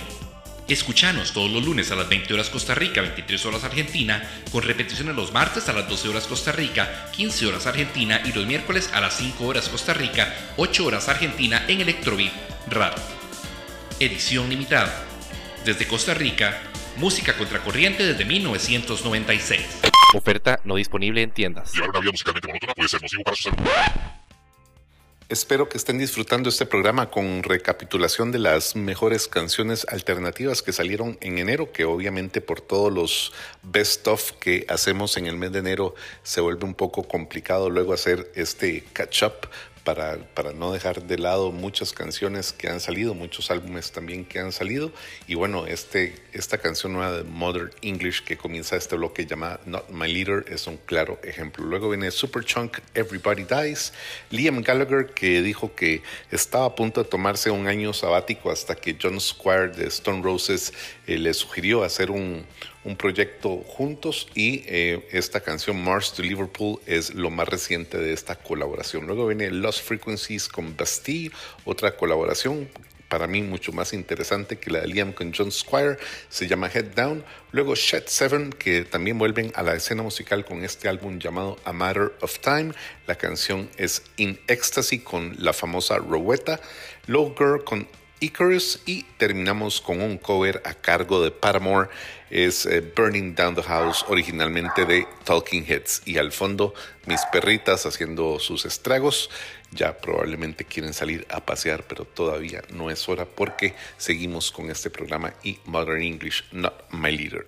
Escuchanos 0.67 1.31
todos 1.31 1.53
los 1.53 1.65
lunes 1.65 1.93
a 1.93 1.95
las 1.95 2.09
20 2.09 2.35
horas 2.35 2.51
Costa 2.51 2.75
Rica, 2.75 3.01
23 3.01 3.47
horas 3.47 3.63
Argentina, 3.63 4.29
con 4.51 4.65
repeticiones 4.65 5.15
los 5.15 5.33
martes 5.33 5.69
a 5.69 5.73
las 5.73 5.89
12 5.89 6.09
horas 6.09 6.27
Costa 6.27 6.51
Rica, 6.51 7.09
15 7.13 7.47
horas 7.47 7.67
Argentina 7.69 8.21
y 8.25 8.33
los 8.33 8.45
miércoles 8.45 8.91
a 8.93 9.01
las 9.01 9.19
5 9.19 9.47
horas 9.47 9.69
Costa 9.69 9.95
Rica, 9.95 10.35
8 10.57 10.85
horas 10.85 11.09
Argentina 11.09 11.65
en 11.69 11.81
Electrobeat 11.81 12.33
Radio. 12.67 13.01
Edición 14.01 14.51
limitada. 14.51 15.05
Desde 15.65 15.87
Costa 15.87 16.15
Rica, 16.15 16.61
música 16.99 17.37
contracorriente 17.37 18.05
desde 18.05 18.25
1996. 18.25 19.61
Oferta 20.15 20.61
no 20.65 20.77
disponible 20.77 21.23
en 21.23 21.31
tiendas. 21.31 21.73
Llevar 21.73 21.91
una 21.91 22.01
vida 22.01 22.11
musicalmente 22.11 22.49
monótona 22.49 22.75
puede 22.75 22.89
ser 22.89 23.03
nocivo 23.03 23.23
para 23.23 23.37
su 23.37 23.43
salud. 23.45 23.59
Espero 25.29 25.69
que 25.69 25.77
estén 25.77 25.99
disfrutando 25.99 26.49
este 26.49 26.65
programa 26.65 27.11
con 27.11 27.43
recapitulación 27.43 28.33
de 28.33 28.39
las 28.39 28.75
mejores 28.75 29.29
canciones 29.29 29.87
alternativas 29.91 30.63
que 30.63 30.73
salieron 30.73 31.19
en 31.21 31.37
enero, 31.37 31.71
que 31.71 31.85
obviamente 31.85 32.41
por 32.41 32.63
todos 32.63 32.91
los 32.91 33.33
best 33.63 34.09
of 34.09 34.33
que 34.41 34.65
hacemos 34.71 35.19
en 35.19 35.27
el 35.27 35.37
mes 35.37 35.53
de 35.53 35.59
enero 35.59 35.95
se 36.23 36.41
vuelve 36.41 36.65
un 36.65 36.75
poco 36.75 37.03
complicado 37.03 37.69
luego 37.69 37.93
hacer 37.93 38.33
este 38.37 38.85
catch 38.95 39.23
up 39.23 39.51
para, 39.89 40.19
para 40.35 40.53
no 40.53 40.71
dejar 40.71 41.05
de 41.05 41.17
lado 41.17 41.51
muchas 41.51 41.95
canciones 41.95 42.53
que 42.53 42.69
han 42.69 42.79
salido, 42.79 43.15
muchos 43.15 43.51
álbumes 43.51 43.91
también 43.91 44.27
que 44.27 44.39
han 44.39 44.53
salido. 44.53 44.93
Y 45.27 45.35
bueno, 45.35 45.65
este, 45.65 46.15
esta 46.35 46.59
canción 46.59 46.93
nueva 46.93 47.13
de 47.13 47.25
Modern 47.25 47.71
English 47.81 48.23
que 48.23 48.37
comienza 48.37 48.77
este 48.77 48.97
bloque 48.97 49.25
llamada 49.25 49.61
Not 49.65 49.89
My 49.89 50.13
Leader 50.13 50.45
es 50.53 50.67
un 50.67 50.77
claro 50.77 51.19
ejemplo. 51.23 51.65
Luego 51.65 51.89
viene 51.89 52.11
Superchunk, 52.11 52.81
Everybody 52.93 53.45
Dies. 53.45 53.95
Liam 54.29 54.61
Gallagher 54.61 55.07
que 55.15 55.41
dijo 55.41 55.75
que 55.75 56.03
estaba 56.31 56.67
a 56.67 56.75
punto 56.75 57.03
de 57.03 57.09
tomarse 57.09 57.51
un 57.51 57.67
año 57.67 57.95
sabático 57.95 58.51
hasta 58.51 58.75
que 58.75 58.95
John 59.01 59.19
Squire 59.19 59.69
de 59.69 59.87
Stone 59.87 60.23
Roses 60.23 60.75
eh, 61.07 61.17
le 61.17 61.33
sugirió 61.33 61.83
hacer 61.83 62.11
un, 62.11 62.45
un 62.89 62.97
proyecto 62.97 63.59
juntos 63.59 64.29
y 64.35 64.65
eh, 64.67 65.07
esta 65.13 65.41
canción 65.41 65.85
Mars 65.85 66.15
to 66.15 66.23
Liverpool 66.23 66.81
es 66.87 67.15
lo 67.15 67.29
más 67.29 67.47
reciente 67.47 67.99
de 67.99 68.15
esta 68.15 68.37
colaboración. 68.37 69.07
Luego 69.07 69.27
viene 69.27 69.51
Lost 69.51 69.83
Frequencies 69.83 70.49
con 70.49 70.75
Bastille, 70.75 71.31
otra 71.67 71.95
colaboración 71.97 72.67
para 73.09 73.27
mí 73.27 73.43
mucho 73.43 73.73
más 73.73 73.93
interesante 73.93 74.59
que 74.59 74.71
la 74.71 74.81
de 74.81 74.89
Liam 74.89 75.13
con 75.13 75.33
John 75.35 75.51
Squire, 75.51 75.99
se 76.29 76.47
llama 76.47 76.71
Head 76.73 76.95
Down. 76.95 77.25
Luego 77.53 77.75
Shed 77.75 78.05
Seven, 78.07 78.51
que 78.51 78.85
también 78.85 79.19
vuelven 79.19 79.51
a 79.55 79.63
la 79.63 79.75
escena 79.75 80.03
musical 80.03 80.45
con 80.45 80.63
este 80.63 80.89
álbum 80.89 81.19
llamado 81.19 81.59
A 81.65 81.73
Matter 81.73 82.13
of 82.21 82.39
Time. 82.41 82.73
La 83.07 83.17
canción 83.17 83.69
es 83.77 84.03
In 84.17 84.39
Ecstasy 84.47 84.99
con 84.99 85.35
la 85.39 85.53
famosa 85.53 85.97
Rowetta. 85.97 86.61
Low 87.07 87.35
Girl 87.37 87.65
con 87.65 87.89
Icarus 88.21 88.81
y 88.87 89.05
terminamos 89.17 89.81
con 89.81 90.01
un 90.01 90.19
cover 90.19 90.63
a 90.65 90.75
cargo 90.75 91.23
de 91.23 91.31
Paramore. 91.31 91.89
Es 92.31 92.67
eh, 92.67 92.81
Burning 92.81 93.35
Down 93.35 93.55
the 93.55 93.63
House 93.63 94.05
originalmente 94.09 94.85
de 94.85 95.07
Talking 95.25 95.65
Heads. 95.65 96.03
Y 96.05 96.19
al 96.19 96.33
fondo 96.33 96.75
mis 97.07 97.21
perritas 97.33 97.87
haciendo 97.87 98.39
sus 98.39 98.65
estragos. 98.65 99.31
Ya 99.71 99.99
probablemente 99.99 100.65
quieren 100.65 100.95
salir 100.95 101.27
a 101.31 101.45
pasear 101.45 101.85
pero 101.87 102.05
todavía 102.05 102.63
no 102.71 102.91
es 102.91 103.09
hora 103.09 103.27
porque 103.27 103.75
seguimos 103.99 104.51
con 104.51 104.71
este 104.71 104.91
programa 104.91 105.35
y 105.43 105.59
Modern 105.67 106.03
English 106.03 106.45
Not 106.53 106.91
My 106.91 107.17
Leader 107.17 107.47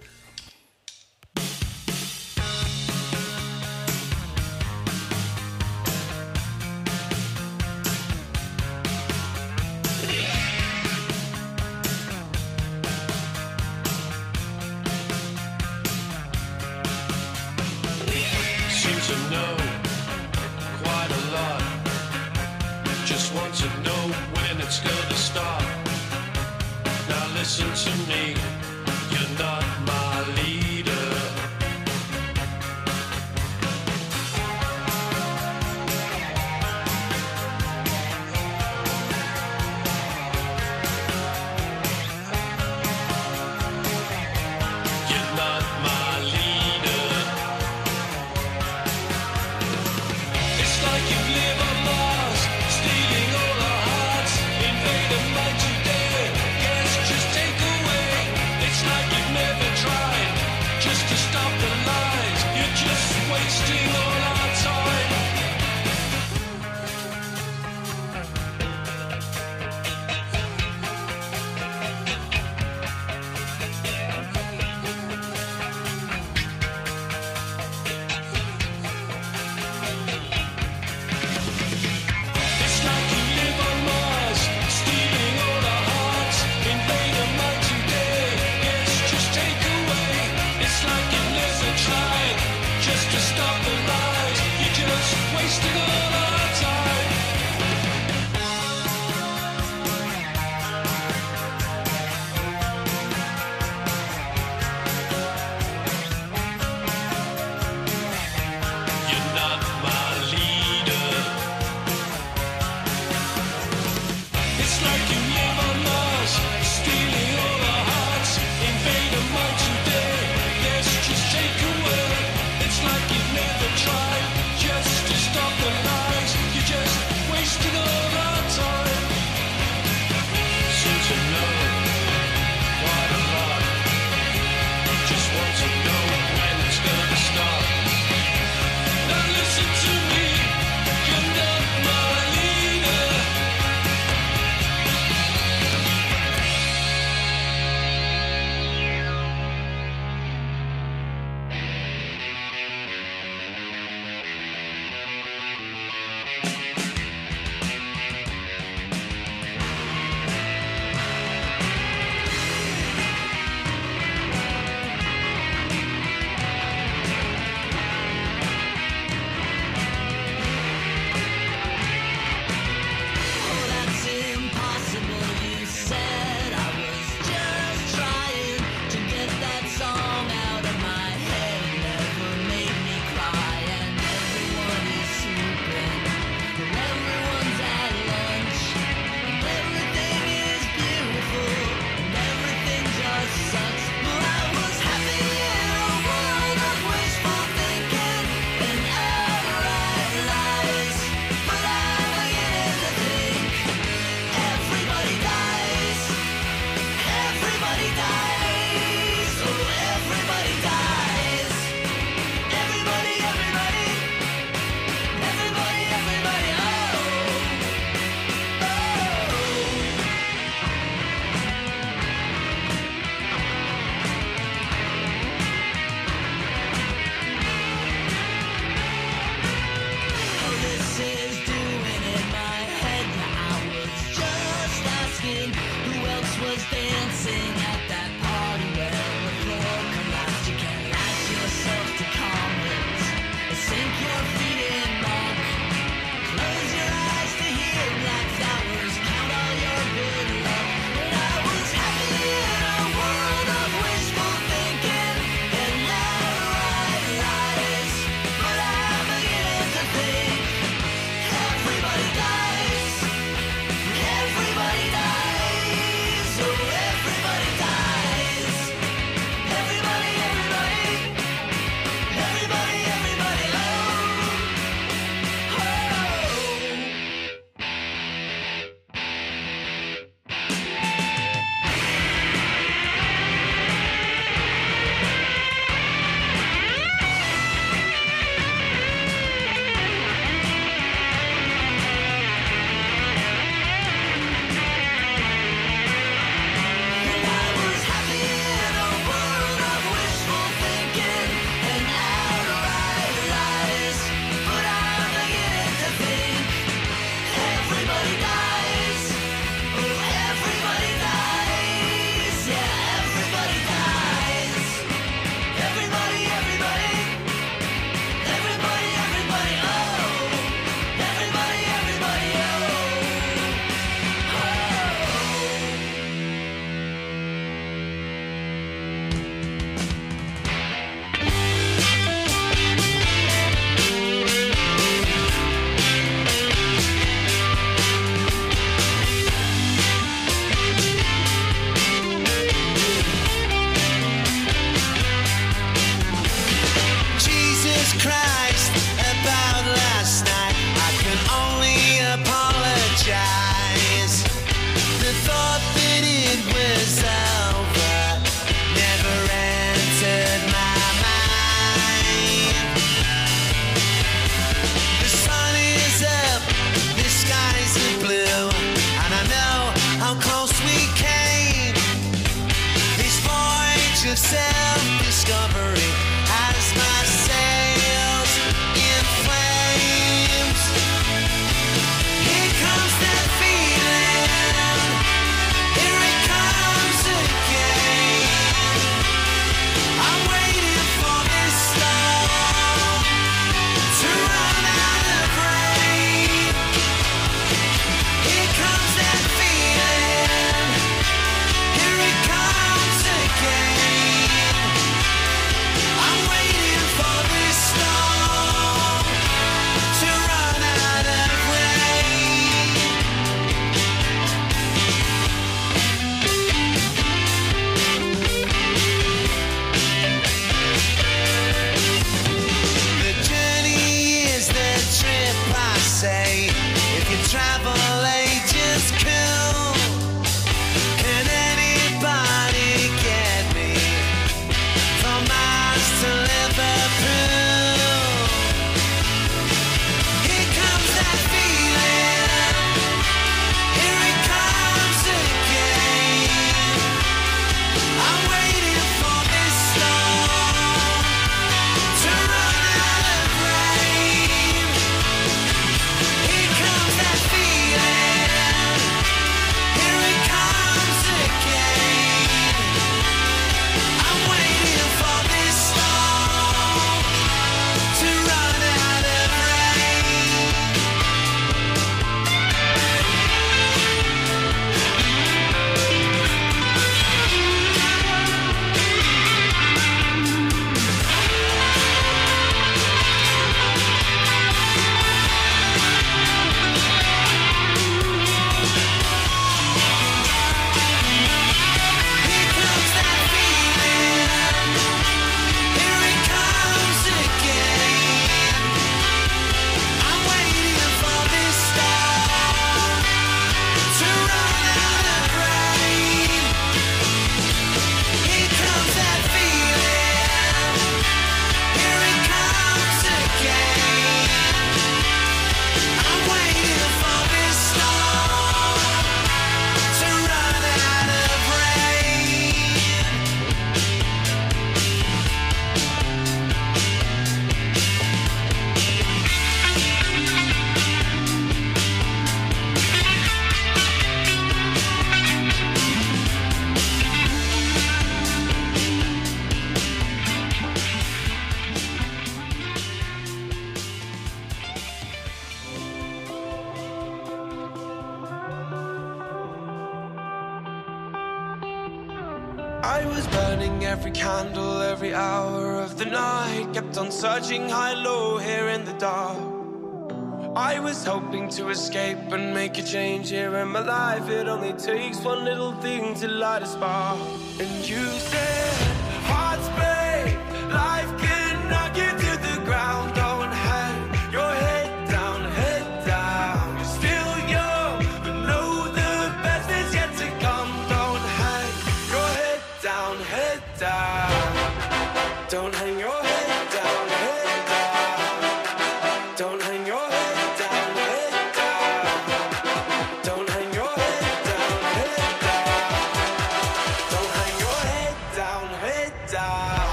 to 561.51 561.69
escape 561.69 562.33
and 562.33 562.55
make 562.55 562.79
a 562.79 562.83
change 562.83 563.31
here 563.31 563.57
in 563.57 563.69
my 563.69 563.81
life. 563.81 564.29
It 564.29 564.47
only 564.47 564.73
takes 564.75 565.19
one 565.25 565.45
little 565.45 565.73
thing 565.81 566.15
to 566.17 566.29
light 566.29 566.63
a 566.63 566.67
spark. 566.67 567.19
And 567.59 567.89
you 567.89 568.05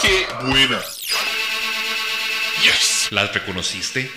¡Qué 0.00 0.26
buena! 0.46 0.80
¡Yes! 2.62 3.08
¿Las 3.10 3.34
reconociste? 3.34 4.10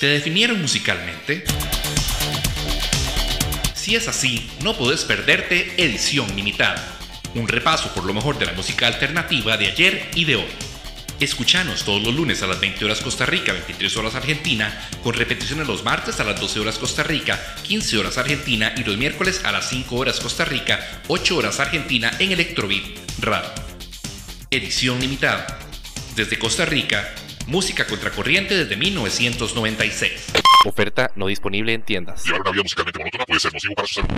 ¿Te 0.00 0.06
definieron 0.06 0.60
musicalmente? 0.60 1.44
Si 3.72 3.94
es 3.94 4.08
así, 4.08 4.50
no 4.64 4.76
podés 4.76 5.04
perderte 5.04 5.74
Edición 5.76 6.34
Limitada, 6.34 6.98
un 7.36 7.46
repaso 7.46 7.94
por 7.94 8.04
lo 8.04 8.12
mejor 8.12 8.36
de 8.36 8.46
la 8.46 8.52
música 8.54 8.88
alternativa 8.88 9.56
de 9.56 9.66
ayer 9.66 10.10
y 10.16 10.24
de 10.24 10.34
hoy. 10.34 10.65
Escuchanos 11.18 11.84
todos 11.84 12.02
los 12.02 12.14
lunes 12.14 12.42
a 12.42 12.46
las 12.46 12.60
20 12.60 12.84
horas 12.84 13.00
Costa 13.00 13.24
Rica, 13.24 13.54
23 13.54 13.96
horas 13.96 14.14
Argentina, 14.14 14.86
con 15.02 15.14
repeticiones 15.14 15.66
los 15.66 15.82
martes 15.82 16.20
a 16.20 16.24
las 16.24 16.38
12 16.38 16.60
horas 16.60 16.78
Costa 16.78 17.02
Rica, 17.04 17.40
15 17.62 17.96
horas 17.96 18.18
Argentina 18.18 18.74
y 18.76 18.84
los 18.84 18.98
miércoles 18.98 19.40
a 19.44 19.50
las 19.50 19.70
5 19.70 19.96
horas 19.96 20.20
Costa 20.20 20.44
Rica, 20.44 21.02
8 21.08 21.36
horas 21.38 21.58
Argentina 21.58 22.10
en 22.18 22.32
Electrobit 22.32 22.98
Radio. 23.20 23.48
Edición 24.50 25.00
limitada. 25.00 25.58
Desde 26.16 26.38
Costa 26.38 26.66
Rica, 26.66 27.14
música 27.46 27.86
contracorriente 27.86 28.54
desde 28.54 28.76
1996. 28.76 30.32
Oferta 30.66 31.12
no 31.16 31.28
disponible 31.28 31.72
en 31.72 31.82
tiendas. 31.82 32.26
Llevar 32.26 32.42
una 32.42 32.50
vida 32.50 32.62
musicalmente 32.62 32.98
monótona 32.98 33.24
puede 33.24 33.40
ser 33.40 33.54
nocivo 33.54 33.74
para 33.74 33.88
su 33.88 33.94
salud. 33.94 34.10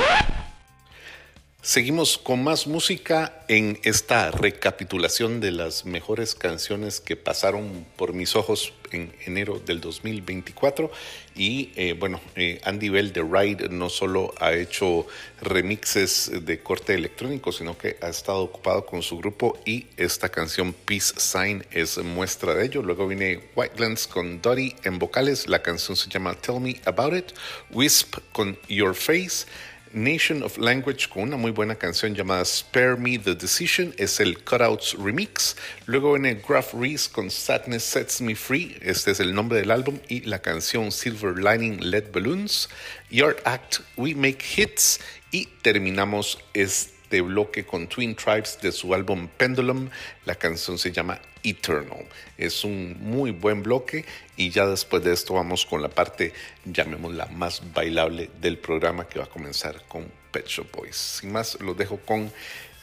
Seguimos 1.68 2.16
con 2.16 2.42
más 2.42 2.66
música 2.66 3.44
en 3.46 3.78
esta 3.82 4.30
recapitulación 4.30 5.38
de 5.38 5.52
las 5.52 5.84
mejores 5.84 6.34
canciones 6.34 6.98
que 6.98 7.14
pasaron 7.14 7.84
por 7.96 8.14
mis 8.14 8.36
ojos 8.36 8.72
en 8.90 9.12
enero 9.26 9.60
del 9.60 9.82
2024. 9.82 10.90
Y 11.36 11.70
eh, 11.76 11.92
bueno, 11.92 12.22
eh, 12.36 12.58
Andy 12.64 12.88
Bell 12.88 13.12
de 13.12 13.22
Ride 13.22 13.68
no 13.68 13.90
solo 13.90 14.32
ha 14.40 14.54
hecho 14.54 15.06
remixes 15.42 16.30
de 16.42 16.62
corte 16.62 16.94
electrónico, 16.94 17.52
sino 17.52 17.76
que 17.76 17.98
ha 18.00 18.08
estado 18.08 18.38
ocupado 18.38 18.86
con 18.86 19.02
su 19.02 19.18
grupo 19.18 19.58
y 19.66 19.88
esta 19.98 20.30
canción 20.30 20.72
Peace 20.72 21.12
Sign 21.18 21.66
es 21.70 21.98
muestra 21.98 22.54
de 22.54 22.64
ello. 22.64 22.82
Luego 22.82 23.06
viene 23.06 23.40
Whitelands 23.54 24.06
con 24.06 24.40
Dottie 24.40 24.74
en 24.84 24.98
vocales, 24.98 25.46
la 25.46 25.60
canción 25.60 25.98
se 25.98 26.08
llama 26.08 26.32
Tell 26.32 26.60
Me 26.60 26.80
About 26.86 27.14
It, 27.14 27.26
Wisp 27.70 28.16
con 28.32 28.58
Your 28.68 28.94
Face. 28.94 29.44
Nation 29.92 30.42
of 30.42 30.58
Language 30.58 31.08
con 31.08 31.24
una 31.24 31.36
muy 31.36 31.50
buena 31.50 31.76
canción 31.76 32.14
llamada 32.14 32.44
Spare 32.44 32.96
Me 32.96 33.18
the 33.18 33.34
Decision 33.34 33.94
es 33.96 34.20
el 34.20 34.42
Cutouts 34.44 34.94
Remix. 34.98 35.56
Luego 35.86 36.12
viene 36.12 36.42
Graf 36.46 36.74
Reese 36.74 37.10
con 37.10 37.30
Sadness 37.30 37.84
Sets 37.84 38.20
Me 38.20 38.34
Free, 38.34 38.76
este 38.82 39.12
es 39.12 39.20
el 39.20 39.34
nombre 39.34 39.58
del 39.58 39.70
álbum, 39.70 39.98
y 40.08 40.20
la 40.22 40.40
canción 40.40 40.92
Silver 40.92 41.36
Lining 41.36 41.90
Lead 41.90 42.12
Balloons. 42.12 42.68
Yard 43.10 43.38
Act 43.44 43.80
We 43.96 44.14
Make 44.14 44.44
Hits 44.56 45.00
y 45.30 45.46
terminamos 45.62 46.38
este 46.54 46.97
bloque 47.10 47.64
con 47.64 47.88
Twin 47.88 48.14
Tribes 48.14 48.58
de 48.60 48.72
su 48.72 48.94
álbum 48.94 49.28
Pendulum. 49.36 49.88
La 50.24 50.34
canción 50.34 50.78
se 50.78 50.92
llama 50.92 51.20
Eternal. 51.42 52.06
Es 52.36 52.64
un 52.64 52.96
muy 53.00 53.30
buen 53.30 53.62
bloque 53.62 54.04
y 54.36 54.50
ya 54.50 54.66
después 54.66 55.02
de 55.02 55.12
esto 55.12 55.34
vamos 55.34 55.66
con 55.66 55.82
la 55.82 55.88
parte, 55.88 56.32
llamémosla, 56.64 57.26
más 57.26 57.62
bailable 57.72 58.30
del 58.40 58.58
programa 58.58 59.08
que 59.08 59.18
va 59.18 59.24
a 59.24 59.28
comenzar 59.28 59.82
con 59.88 60.06
Pet 60.30 60.46
Shop 60.46 60.70
Boys. 60.72 60.96
Sin 60.96 61.32
más, 61.32 61.58
los 61.60 61.76
dejo 61.76 61.98
con 61.98 62.32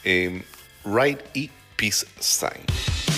eh, 0.03 0.41
Ride 0.83 1.23
y 1.33 1.49
Peace 1.77 2.05
Sign. 2.19 3.14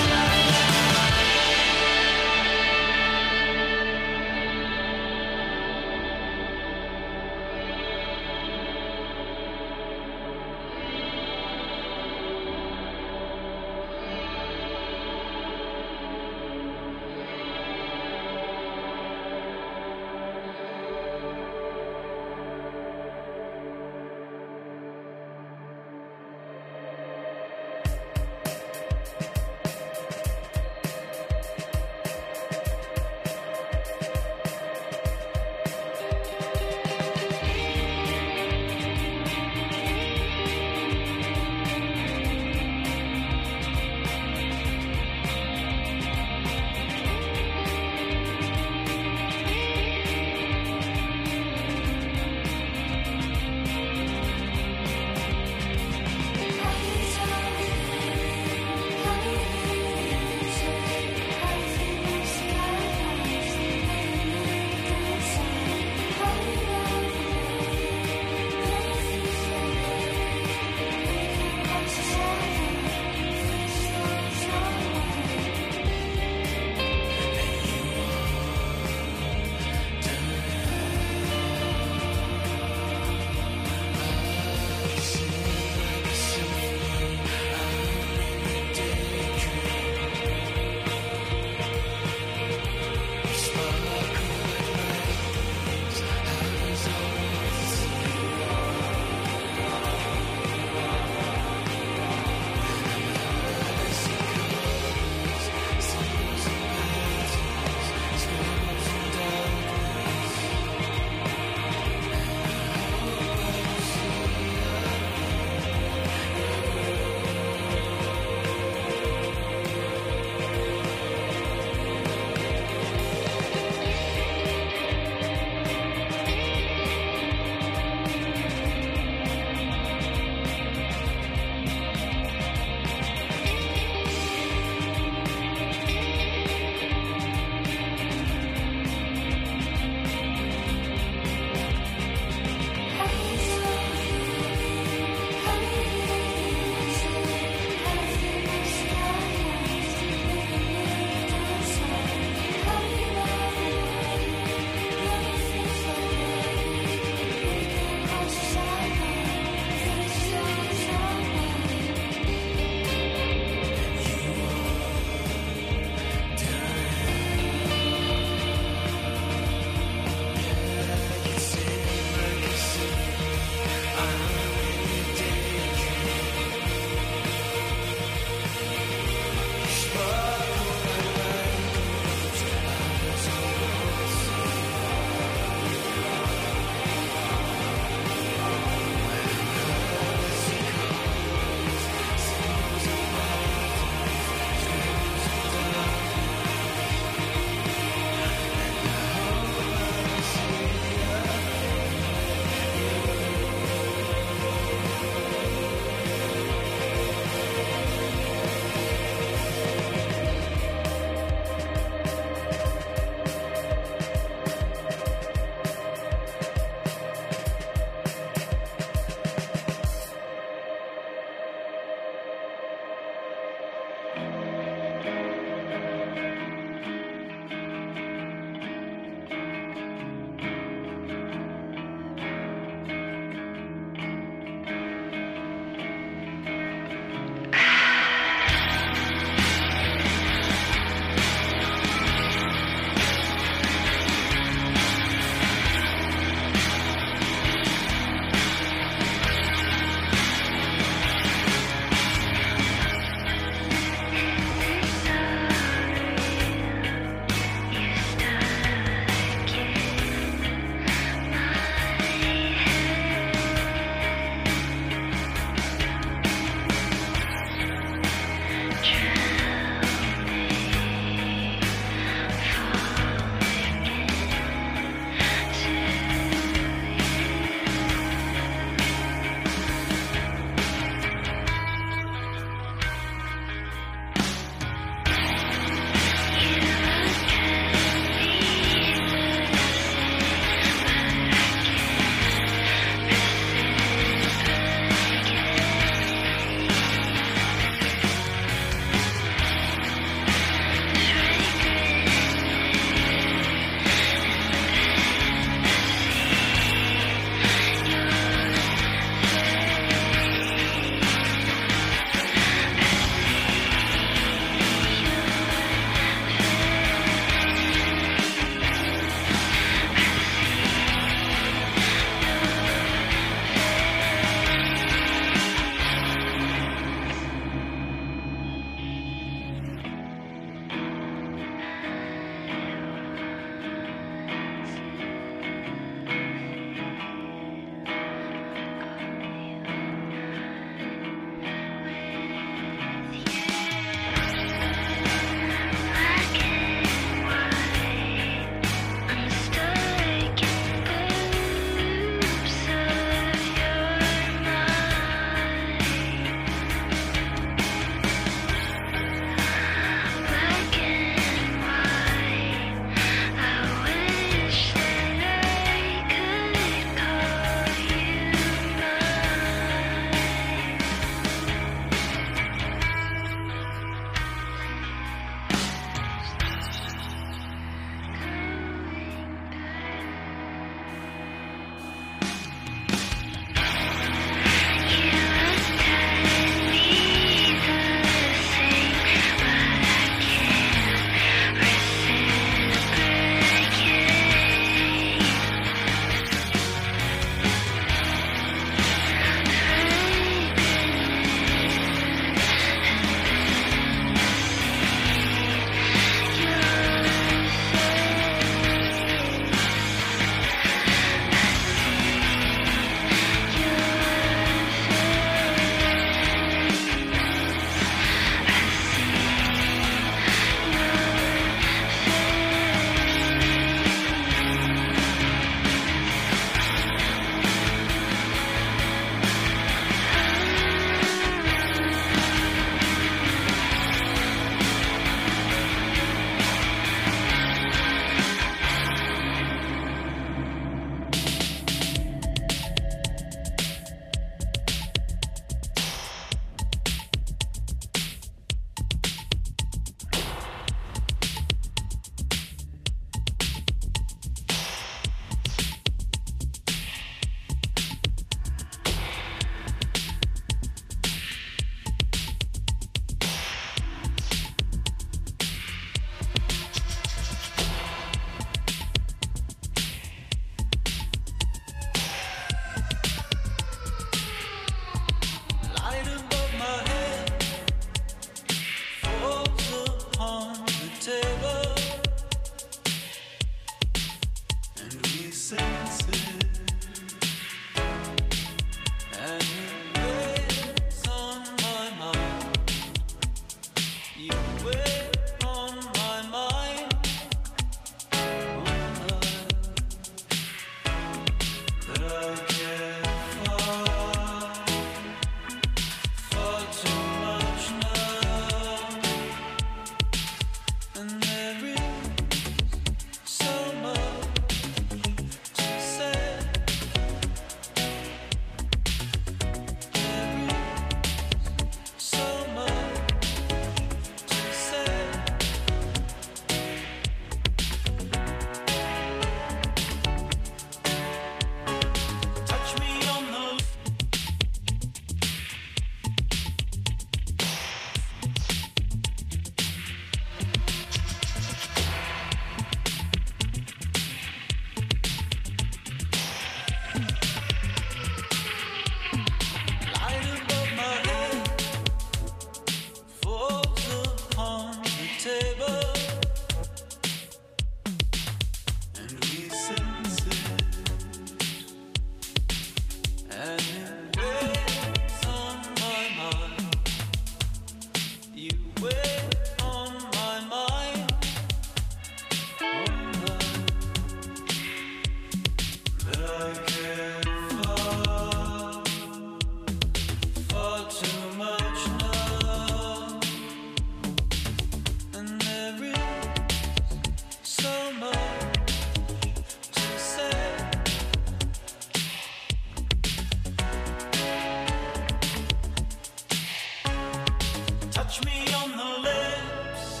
Touch 598.10 598.24
me 598.24 598.52
on 598.54 598.76
the 598.76 599.08
lips, 599.08 600.00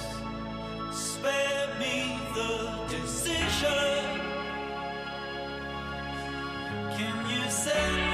spare 0.90 1.68
me 1.78 2.18
the 2.34 2.96
decision. 2.96 4.20
Can 6.96 7.30
you 7.30 7.48
say? 7.48 8.09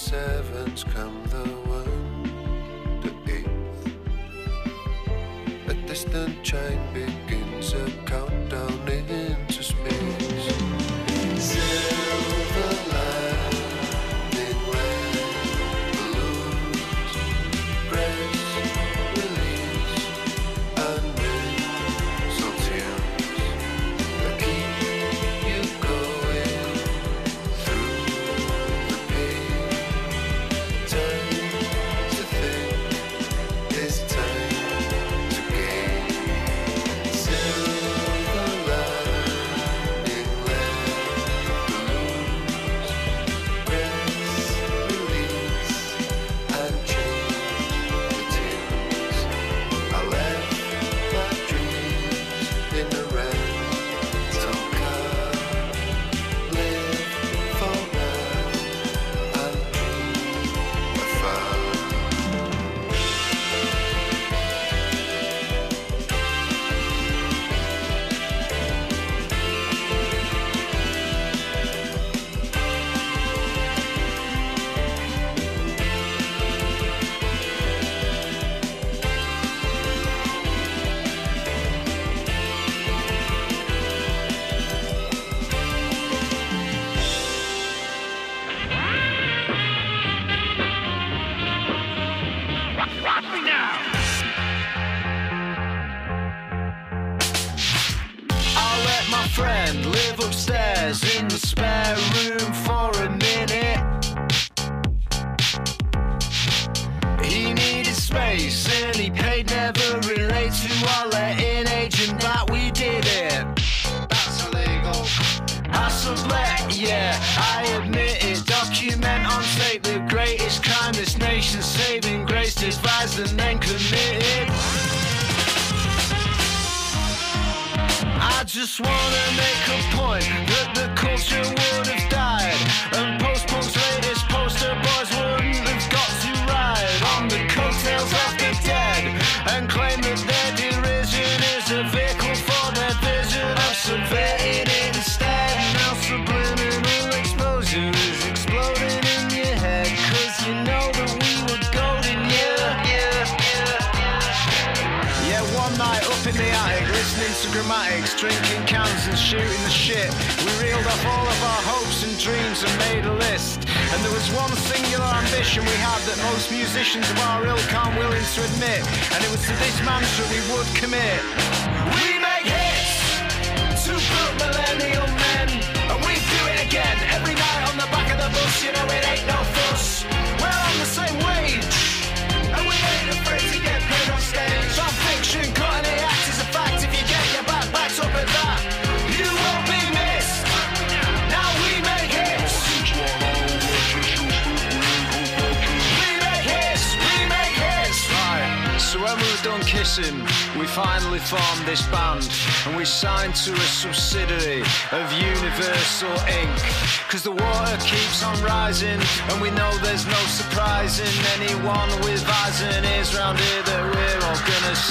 sevens 0.00 0.82
come 0.82 1.19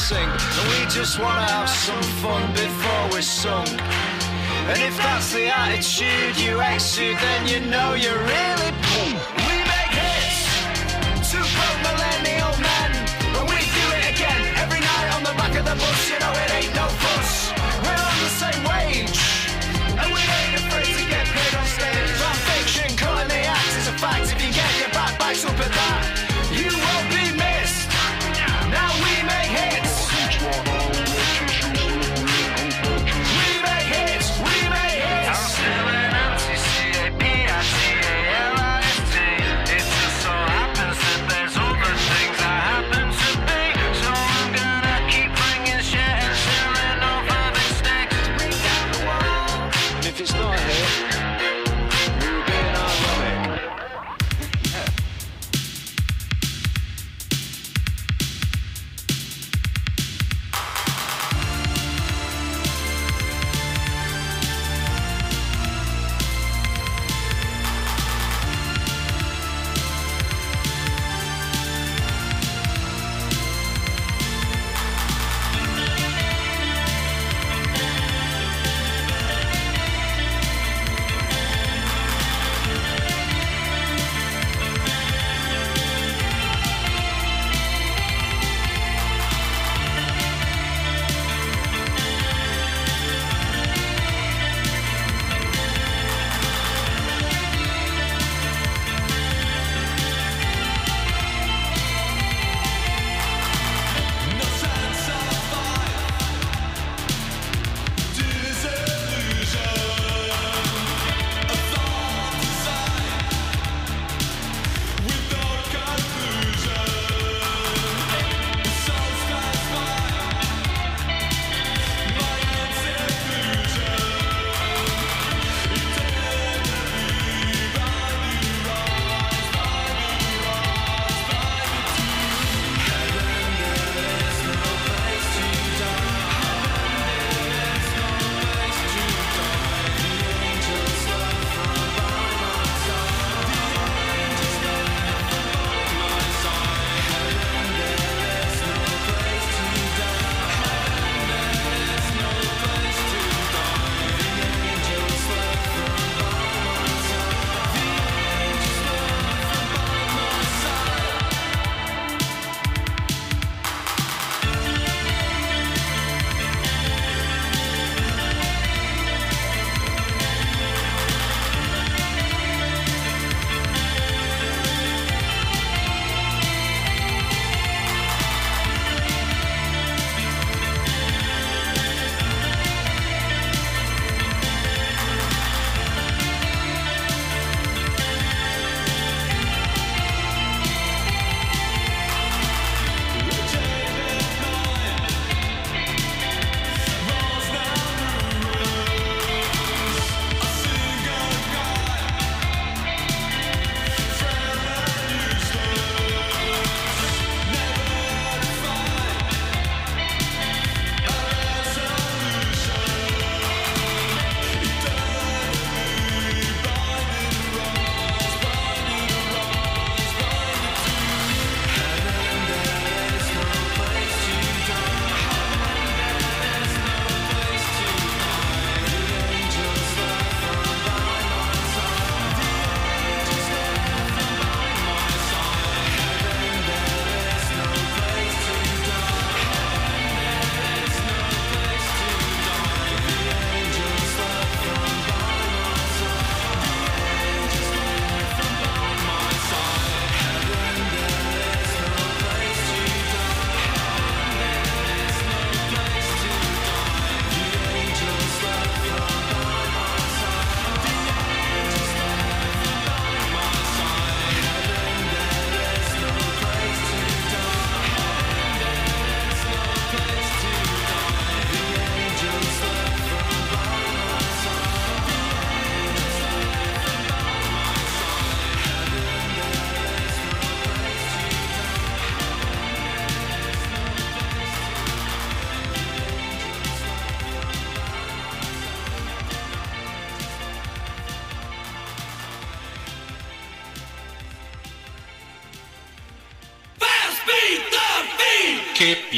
sink. 0.10 0.32
And 0.58 0.68
we 0.74 0.80
just 0.90 1.20
wanna 1.20 1.46
have 1.46 1.70
some 1.70 2.02
fun 2.22 2.44
before 2.54 3.04
we're 3.12 3.22
sunk. 3.22 3.70
And 4.72 4.80
if 4.90 4.98
that's 4.98 5.32
the 5.32 5.46
attitude 5.62 6.36
you 6.44 6.54
exude, 6.62 7.18
then 7.26 7.42
you 7.52 7.60
know 7.74 7.94
you're 7.94 8.24
really 8.36 8.72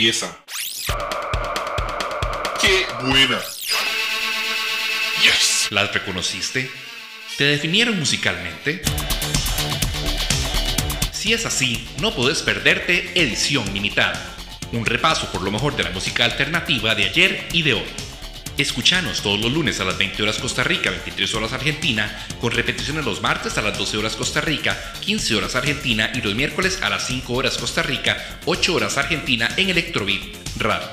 pieza! 0.01 0.35
¡Qué 2.59 2.87
buena! 3.03 3.39
Yes. 5.21 5.67
¿Las 5.69 5.93
reconociste? 5.93 6.71
¿Te 7.37 7.43
definieron 7.43 7.99
musicalmente? 7.99 8.81
Si 11.11 11.33
es 11.33 11.45
así, 11.45 11.87
no 11.99 12.15
puedes 12.15 12.41
perderte 12.41 13.11
edición 13.13 13.71
limitada. 13.75 14.19
un 14.71 14.87
repaso 14.87 15.31
por 15.31 15.43
lo 15.43 15.51
mejor 15.51 15.75
de 15.75 15.83
la 15.83 15.91
música 15.91 16.25
alternativa 16.25 16.95
de 16.95 17.03
ayer 17.03 17.47
y 17.51 17.61
de 17.61 17.75
hoy. 17.75 17.87
Escuchanos 18.57 19.21
todos 19.21 19.39
los 19.39 19.51
lunes 19.51 19.79
a 19.81 19.85
las 19.85 19.99
20 19.99 20.23
horas 20.23 20.39
Costa 20.39 20.63
Rica, 20.63 20.89
23 20.89 21.35
horas 21.35 21.53
Argentina, 21.53 22.25
con 22.39 22.51
repeticiones 22.51 23.05
los 23.05 23.21
martes 23.21 23.57
a 23.59 23.61
las 23.61 23.77
12 23.77 23.97
horas 23.97 24.15
Costa 24.15 24.41
Rica, 24.41 24.90
15 25.11 25.35
horas 25.35 25.55
Argentina 25.57 26.09
y 26.15 26.21
los 26.21 26.33
miércoles 26.35 26.81
a 26.81 26.89
las 26.89 27.05
5 27.07 27.33
horas 27.33 27.57
Costa 27.57 27.83
Rica, 27.83 28.39
8 28.45 28.73
horas 28.73 28.97
Argentina 28.97 29.49
en 29.57 29.69
Electrobeat 29.69 30.21
Radio. 30.57 30.87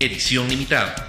Edición 0.00 0.48
limitada. 0.48 1.06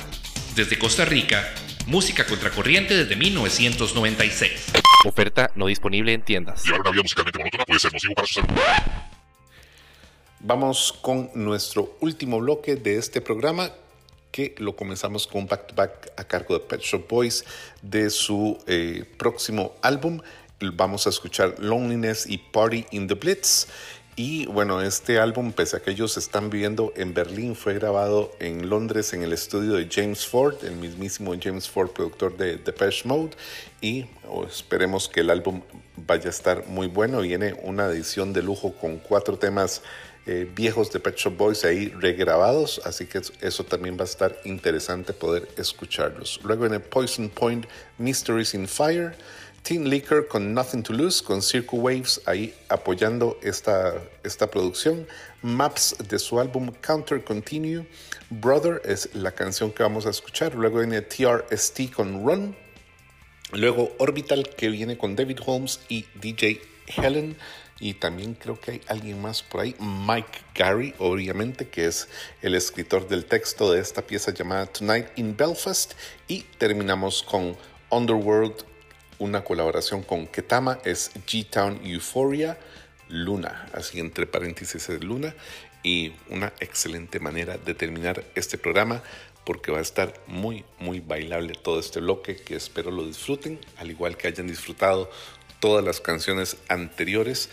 Desde 0.56 0.78
Costa 0.78 1.06
Rica, 1.06 1.52
música 1.88 2.28
contracorriente 2.28 2.96
desde 2.96 3.16
1996. 3.16 4.74
Oferta 5.06 5.50
no 5.56 5.66
disponible 5.66 6.14
en 6.14 6.22
tiendas. 6.22 6.64
Llevar 6.64 6.82
una 6.82 6.92
vida 6.92 7.02
musicalmente 7.02 7.40
monótona 7.40 7.66
puede 7.66 7.80
ser 7.80 7.94
nocivo 7.94 8.14
para 8.14 8.28
su 8.28 8.34
salud. 8.36 8.50
Vamos 10.42 10.94
con 11.02 11.32
nuestro 11.34 11.98
último 12.00 12.40
bloque 12.40 12.76
de 12.76 13.00
este 13.00 13.22
programa 13.22 13.72
que 14.30 14.54
lo 14.60 14.76
comenzamos 14.76 15.26
con 15.26 15.48
back 15.48 15.68
to 15.68 15.76
back 15.76 16.12
a 16.18 16.24
cargo 16.26 16.54
de 16.54 16.60
Pet 16.60 16.82
Shop 16.82 17.08
Boys 17.08 17.44
de 17.82 18.12
su 18.12 18.58
eh, 18.68 19.04
próximo 19.18 19.74
álbum. 19.82 20.22
Vamos 20.72 21.08
a 21.08 21.10
escuchar 21.10 21.56
Loneliness 21.60 22.26
y 22.28 22.38
Party 22.38 22.86
in 22.92 23.08
the 23.08 23.16
Blitz. 23.16 23.68
Y 24.16 24.46
bueno, 24.46 24.82
este 24.82 25.20
álbum, 25.20 25.52
pese 25.52 25.78
a 25.78 25.80
que 25.82 25.92
ellos 25.92 26.18
están 26.18 26.52
viviendo 26.52 26.94
en 26.96 27.16
Berlín, 27.16 27.56
fue 27.56 27.74
grabado 27.74 28.32
en 28.40 28.70
Londres 28.70 29.12
en 29.14 29.24
el 29.24 29.34
estudio 29.34 29.74
de 29.74 29.90
James 29.92 30.28
Ford, 30.28 30.64
el 30.64 30.76
mismísimo 30.76 31.34
James 31.42 31.68
Ford, 31.68 31.90
productor 31.90 32.38
de 32.38 32.58
Depeche 32.58 33.08
Mode. 33.08 33.32
Y 33.82 34.06
oh, 34.28 34.46
esperemos 34.46 35.10
que 35.10 35.22
el 35.22 35.32
álbum 35.32 35.62
vaya 35.98 36.28
a 36.28 36.30
estar 36.30 36.68
muy 36.68 36.88
bueno. 36.88 37.22
Viene 37.22 37.56
una 37.64 37.88
edición 37.88 38.34
de 38.34 38.44
lujo 38.44 38.74
con 38.74 38.98
cuatro 38.98 39.40
temas 39.40 39.82
eh, 40.26 40.50
viejos 40.56 40.90
de 40.90 41.02
Pet 41.02 41.18
Shop 41.18 41.36
Boys 41.36 41.66
ahí 41.66 41.90
regrabados, 41.90 42.80
así 42.86 43.08
que 43.08 43.22
eso 43.42 43.66
también 43.66 43.98
va 43.98 44.04
a 44.04 44.06
estar 44.06 44.40
interesante 44.46 45.12
poder 45.12 45.50
escucharlos. 45.58 46.40
Luego 46.44 46.66
en 46.66 46.76
el 46.76 46.82
Poison 46.82 47.28
Point 47.28 47.66
Mysteries 47.98 48.54
in 48.54 48.66
Fire, 48.66 49.16
Teen 49.64 49.90
Liquor 49.90 50.28
con 50.28 50.54
Nothing 50.54 50.84
to 50.84 50.92
Lose, 50.92 51.24
con 51.24 51.42
Circle 51.42 51.80
Waves 51.80 52.22
ahí 52.26 52.54
apoyando 52.68 53.40
esta, 53.42 53.96
esta 54.24 54.52
producción. 54.52 55.08
Maps 55.42 55.96
de 56.10 56.20
su 56.20 56.38
álbum 56.38 56.74
Counter 56.82 57.24
Continue. 57.24 57.88
Brother 58.30 58.82
es 58.84 59.16
la 59.16 59.32
canción 59.32 59.72
que 59.72 59.82
vamos 59.82 60.06
a 60.06 60.10
escuchar. 60.10 60.54
Luego 60.56 60.80
viene 60.80 61.02
TRST 61.02 61.94
con 61.96 62.26
Run. 62.26 62.58
Luego 63.54 63.96
Orbital 64.00 64.50
que 64.50 64.68
viene 64.68 64.98
con 64.98 65.16
David 65.16 65.40
Holmes 65.46 65.80
y 65.88 66.08
DJ 66.16 66.60
Helen. 66.98 67.38
Y 67.80 67.94
también 67.94 68.34
creo 68.34 68.60
que 68.60 68.72
hay 68.72 68.82
alguien 68.88 69.22
más 69.22 69.44
por 69.44 69.62
ahí, 69.62 69.76
Mike 69.80 70.40
Gary, 70.56 70.94
obviamente, 71.00 71.68
que 71.70 71.86
es 71.86 72.08
el 72.42 72.56
escritor 72.56 73.08
del 73.08 73.26
texto 73.26 73.72
de 73.72 73.80
esta 73.80 74.02
pieza 74.02 74.32
llamada 74.32 74.66
Tonight 74.66 75.08
in 75.16 75.38
Belfast. 75.38 75.94
Y 76.28 76.42
terminamos 76.58 77.24
con 77.24 77.56
Underworld, 77.90 78.73
una 79.24 79.44
colaboración 79.44 80.04
con 80.04 80.28
Ketama, 80.28 80.80
es 80.84 81.12
G-Town 81.26 81.82
Euphoria 81.84 82.58
Luna, 83.08 83.70
así 83.74 84.00
entre 84.00 84.26
paréntesis 84.26 84.90
es 84.90 85.04
Luna. 85.04 85.34
Y 85.82 86.14
una 86.30 86.54
excelente 86.60 87.20
manera 87.20 87.58
de 87.58 87.74
terminar 87.74 88.24
este 88.36 88.58
programa 88.58 89.04
porque 89.44 89.72
va 89.72 89.80
a 89.80 89.82
estar 89.82 90.14
muy, 90.28 90.64
muy 90.80 91.02
bailable 91.02 91.54
todo 91.54 91.80
este 91.80 92.00
bloque 92.00 92.38
que 92.38 92.56
espero 92.56 92.90
lo 92.90 93.06
disfruten, 93.06 93.60
al 93.78 93.92
igual 93.92 94.16
que 94.16 94.28
hayan 94.28 94.48
disfrutado 94.48 95.12
todas 95.60 95.84
las 95.84 96.00
canciones 96.00 96.56
anteriores 96.70 97.50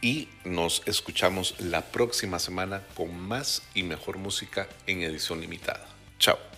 y 0.00 0.28
nos 0.44 0.82
escuchamos 0.86 1.54
la 1.60 1.82
próxima 1.82 2.38
semana 2.38 2.82
con 2.96 3.16
más 3.18 3.62
y 3.74 3.84
mejor 3.84 4.18
música 4.18 4.68
en 4.86 5.02
edición 5.02 5.40
limitada. 5.40 5.86
Chao. 6.18 6.57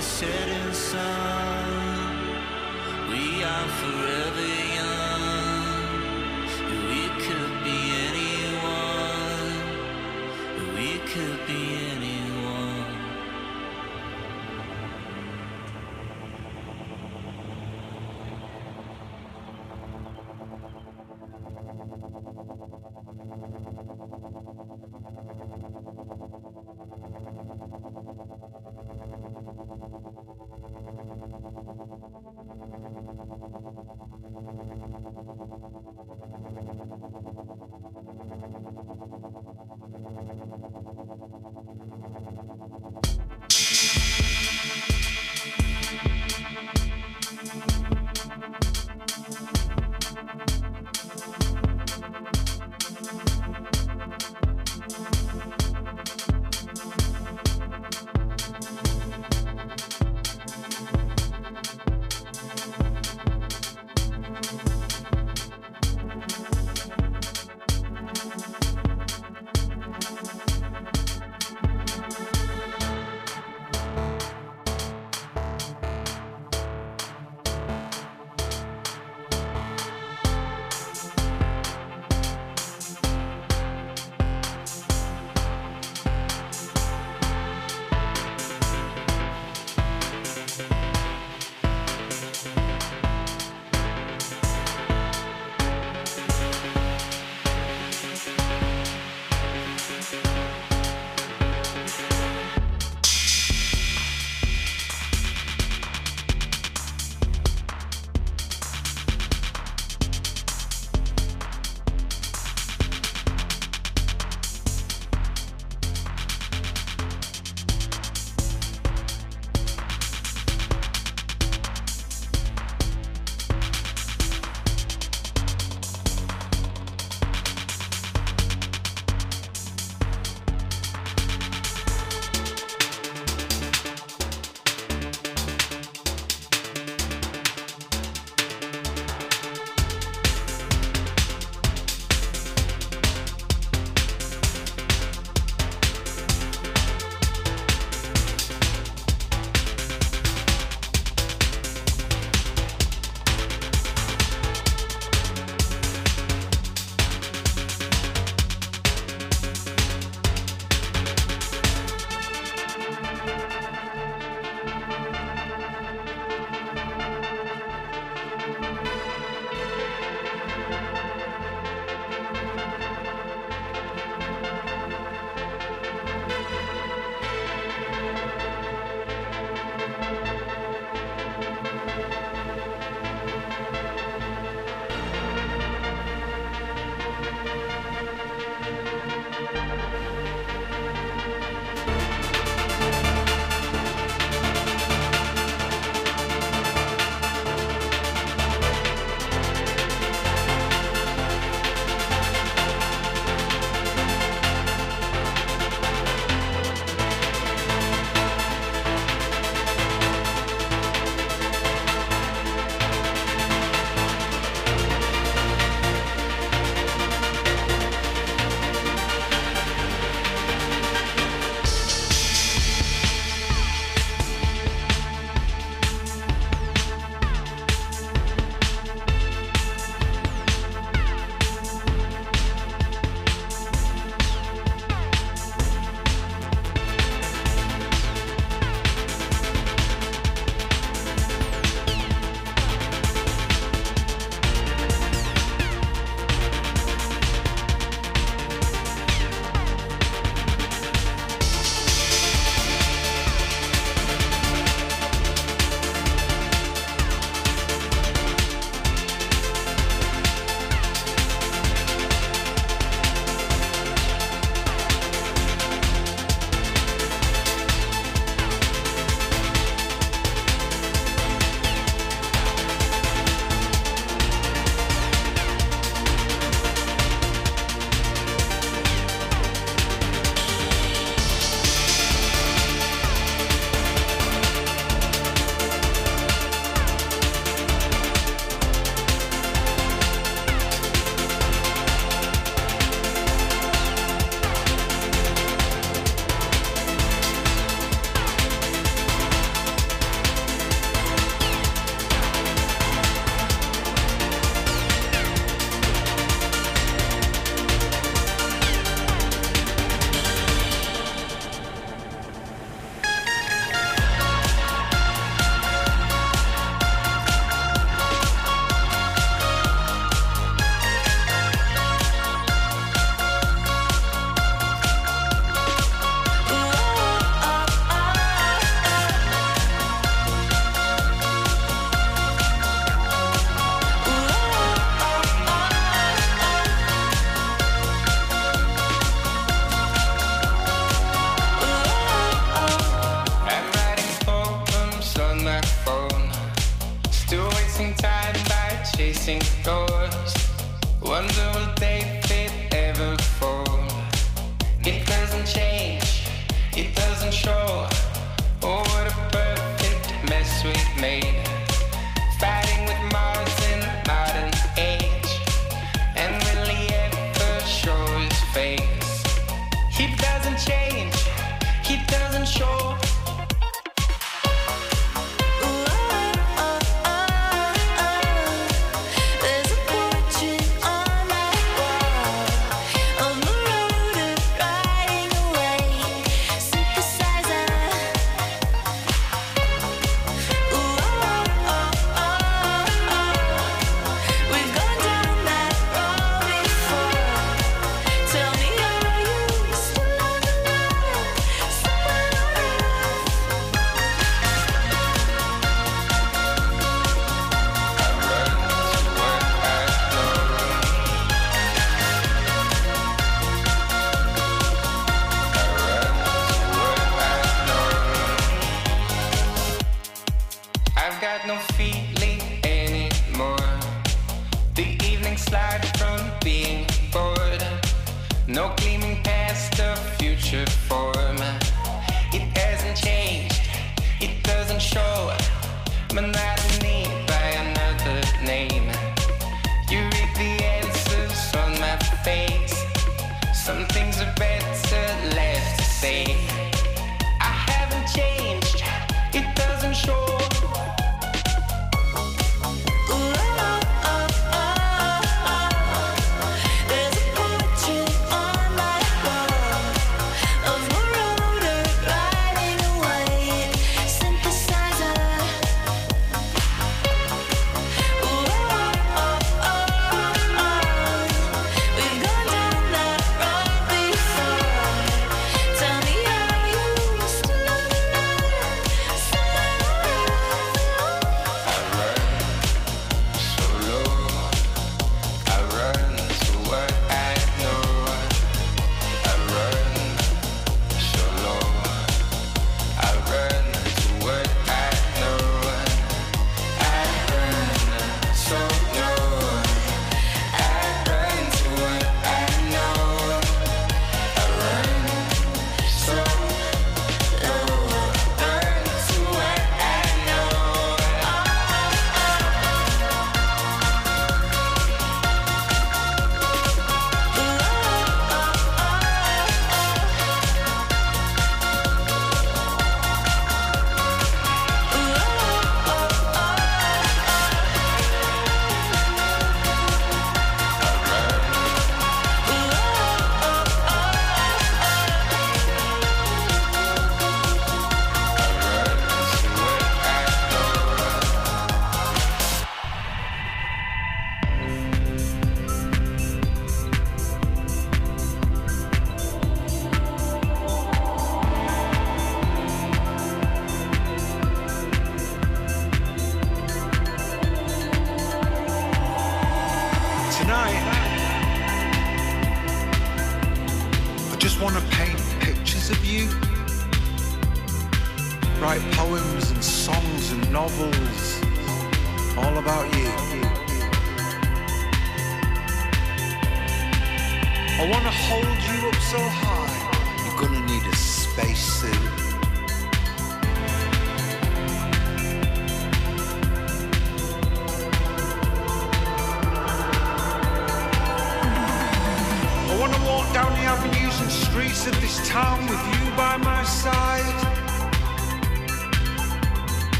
Setting 0.00 0.72
sun. 0.72 1.68
We 3.10 3.44
are 3.44 3.68
forever 3.68 4.59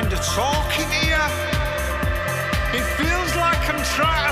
kind 0.00 0.12
of 0.14 0.20
talk 0.24 0.72
here. 0.72 1.26
It 2.72 2.84
feels 2.96 3.36
like 3.36 3.68
I'm 3.68 3.84
trying. 3.84 4.29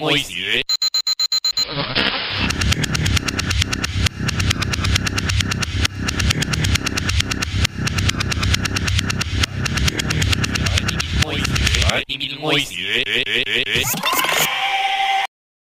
hoy 0.00 0.24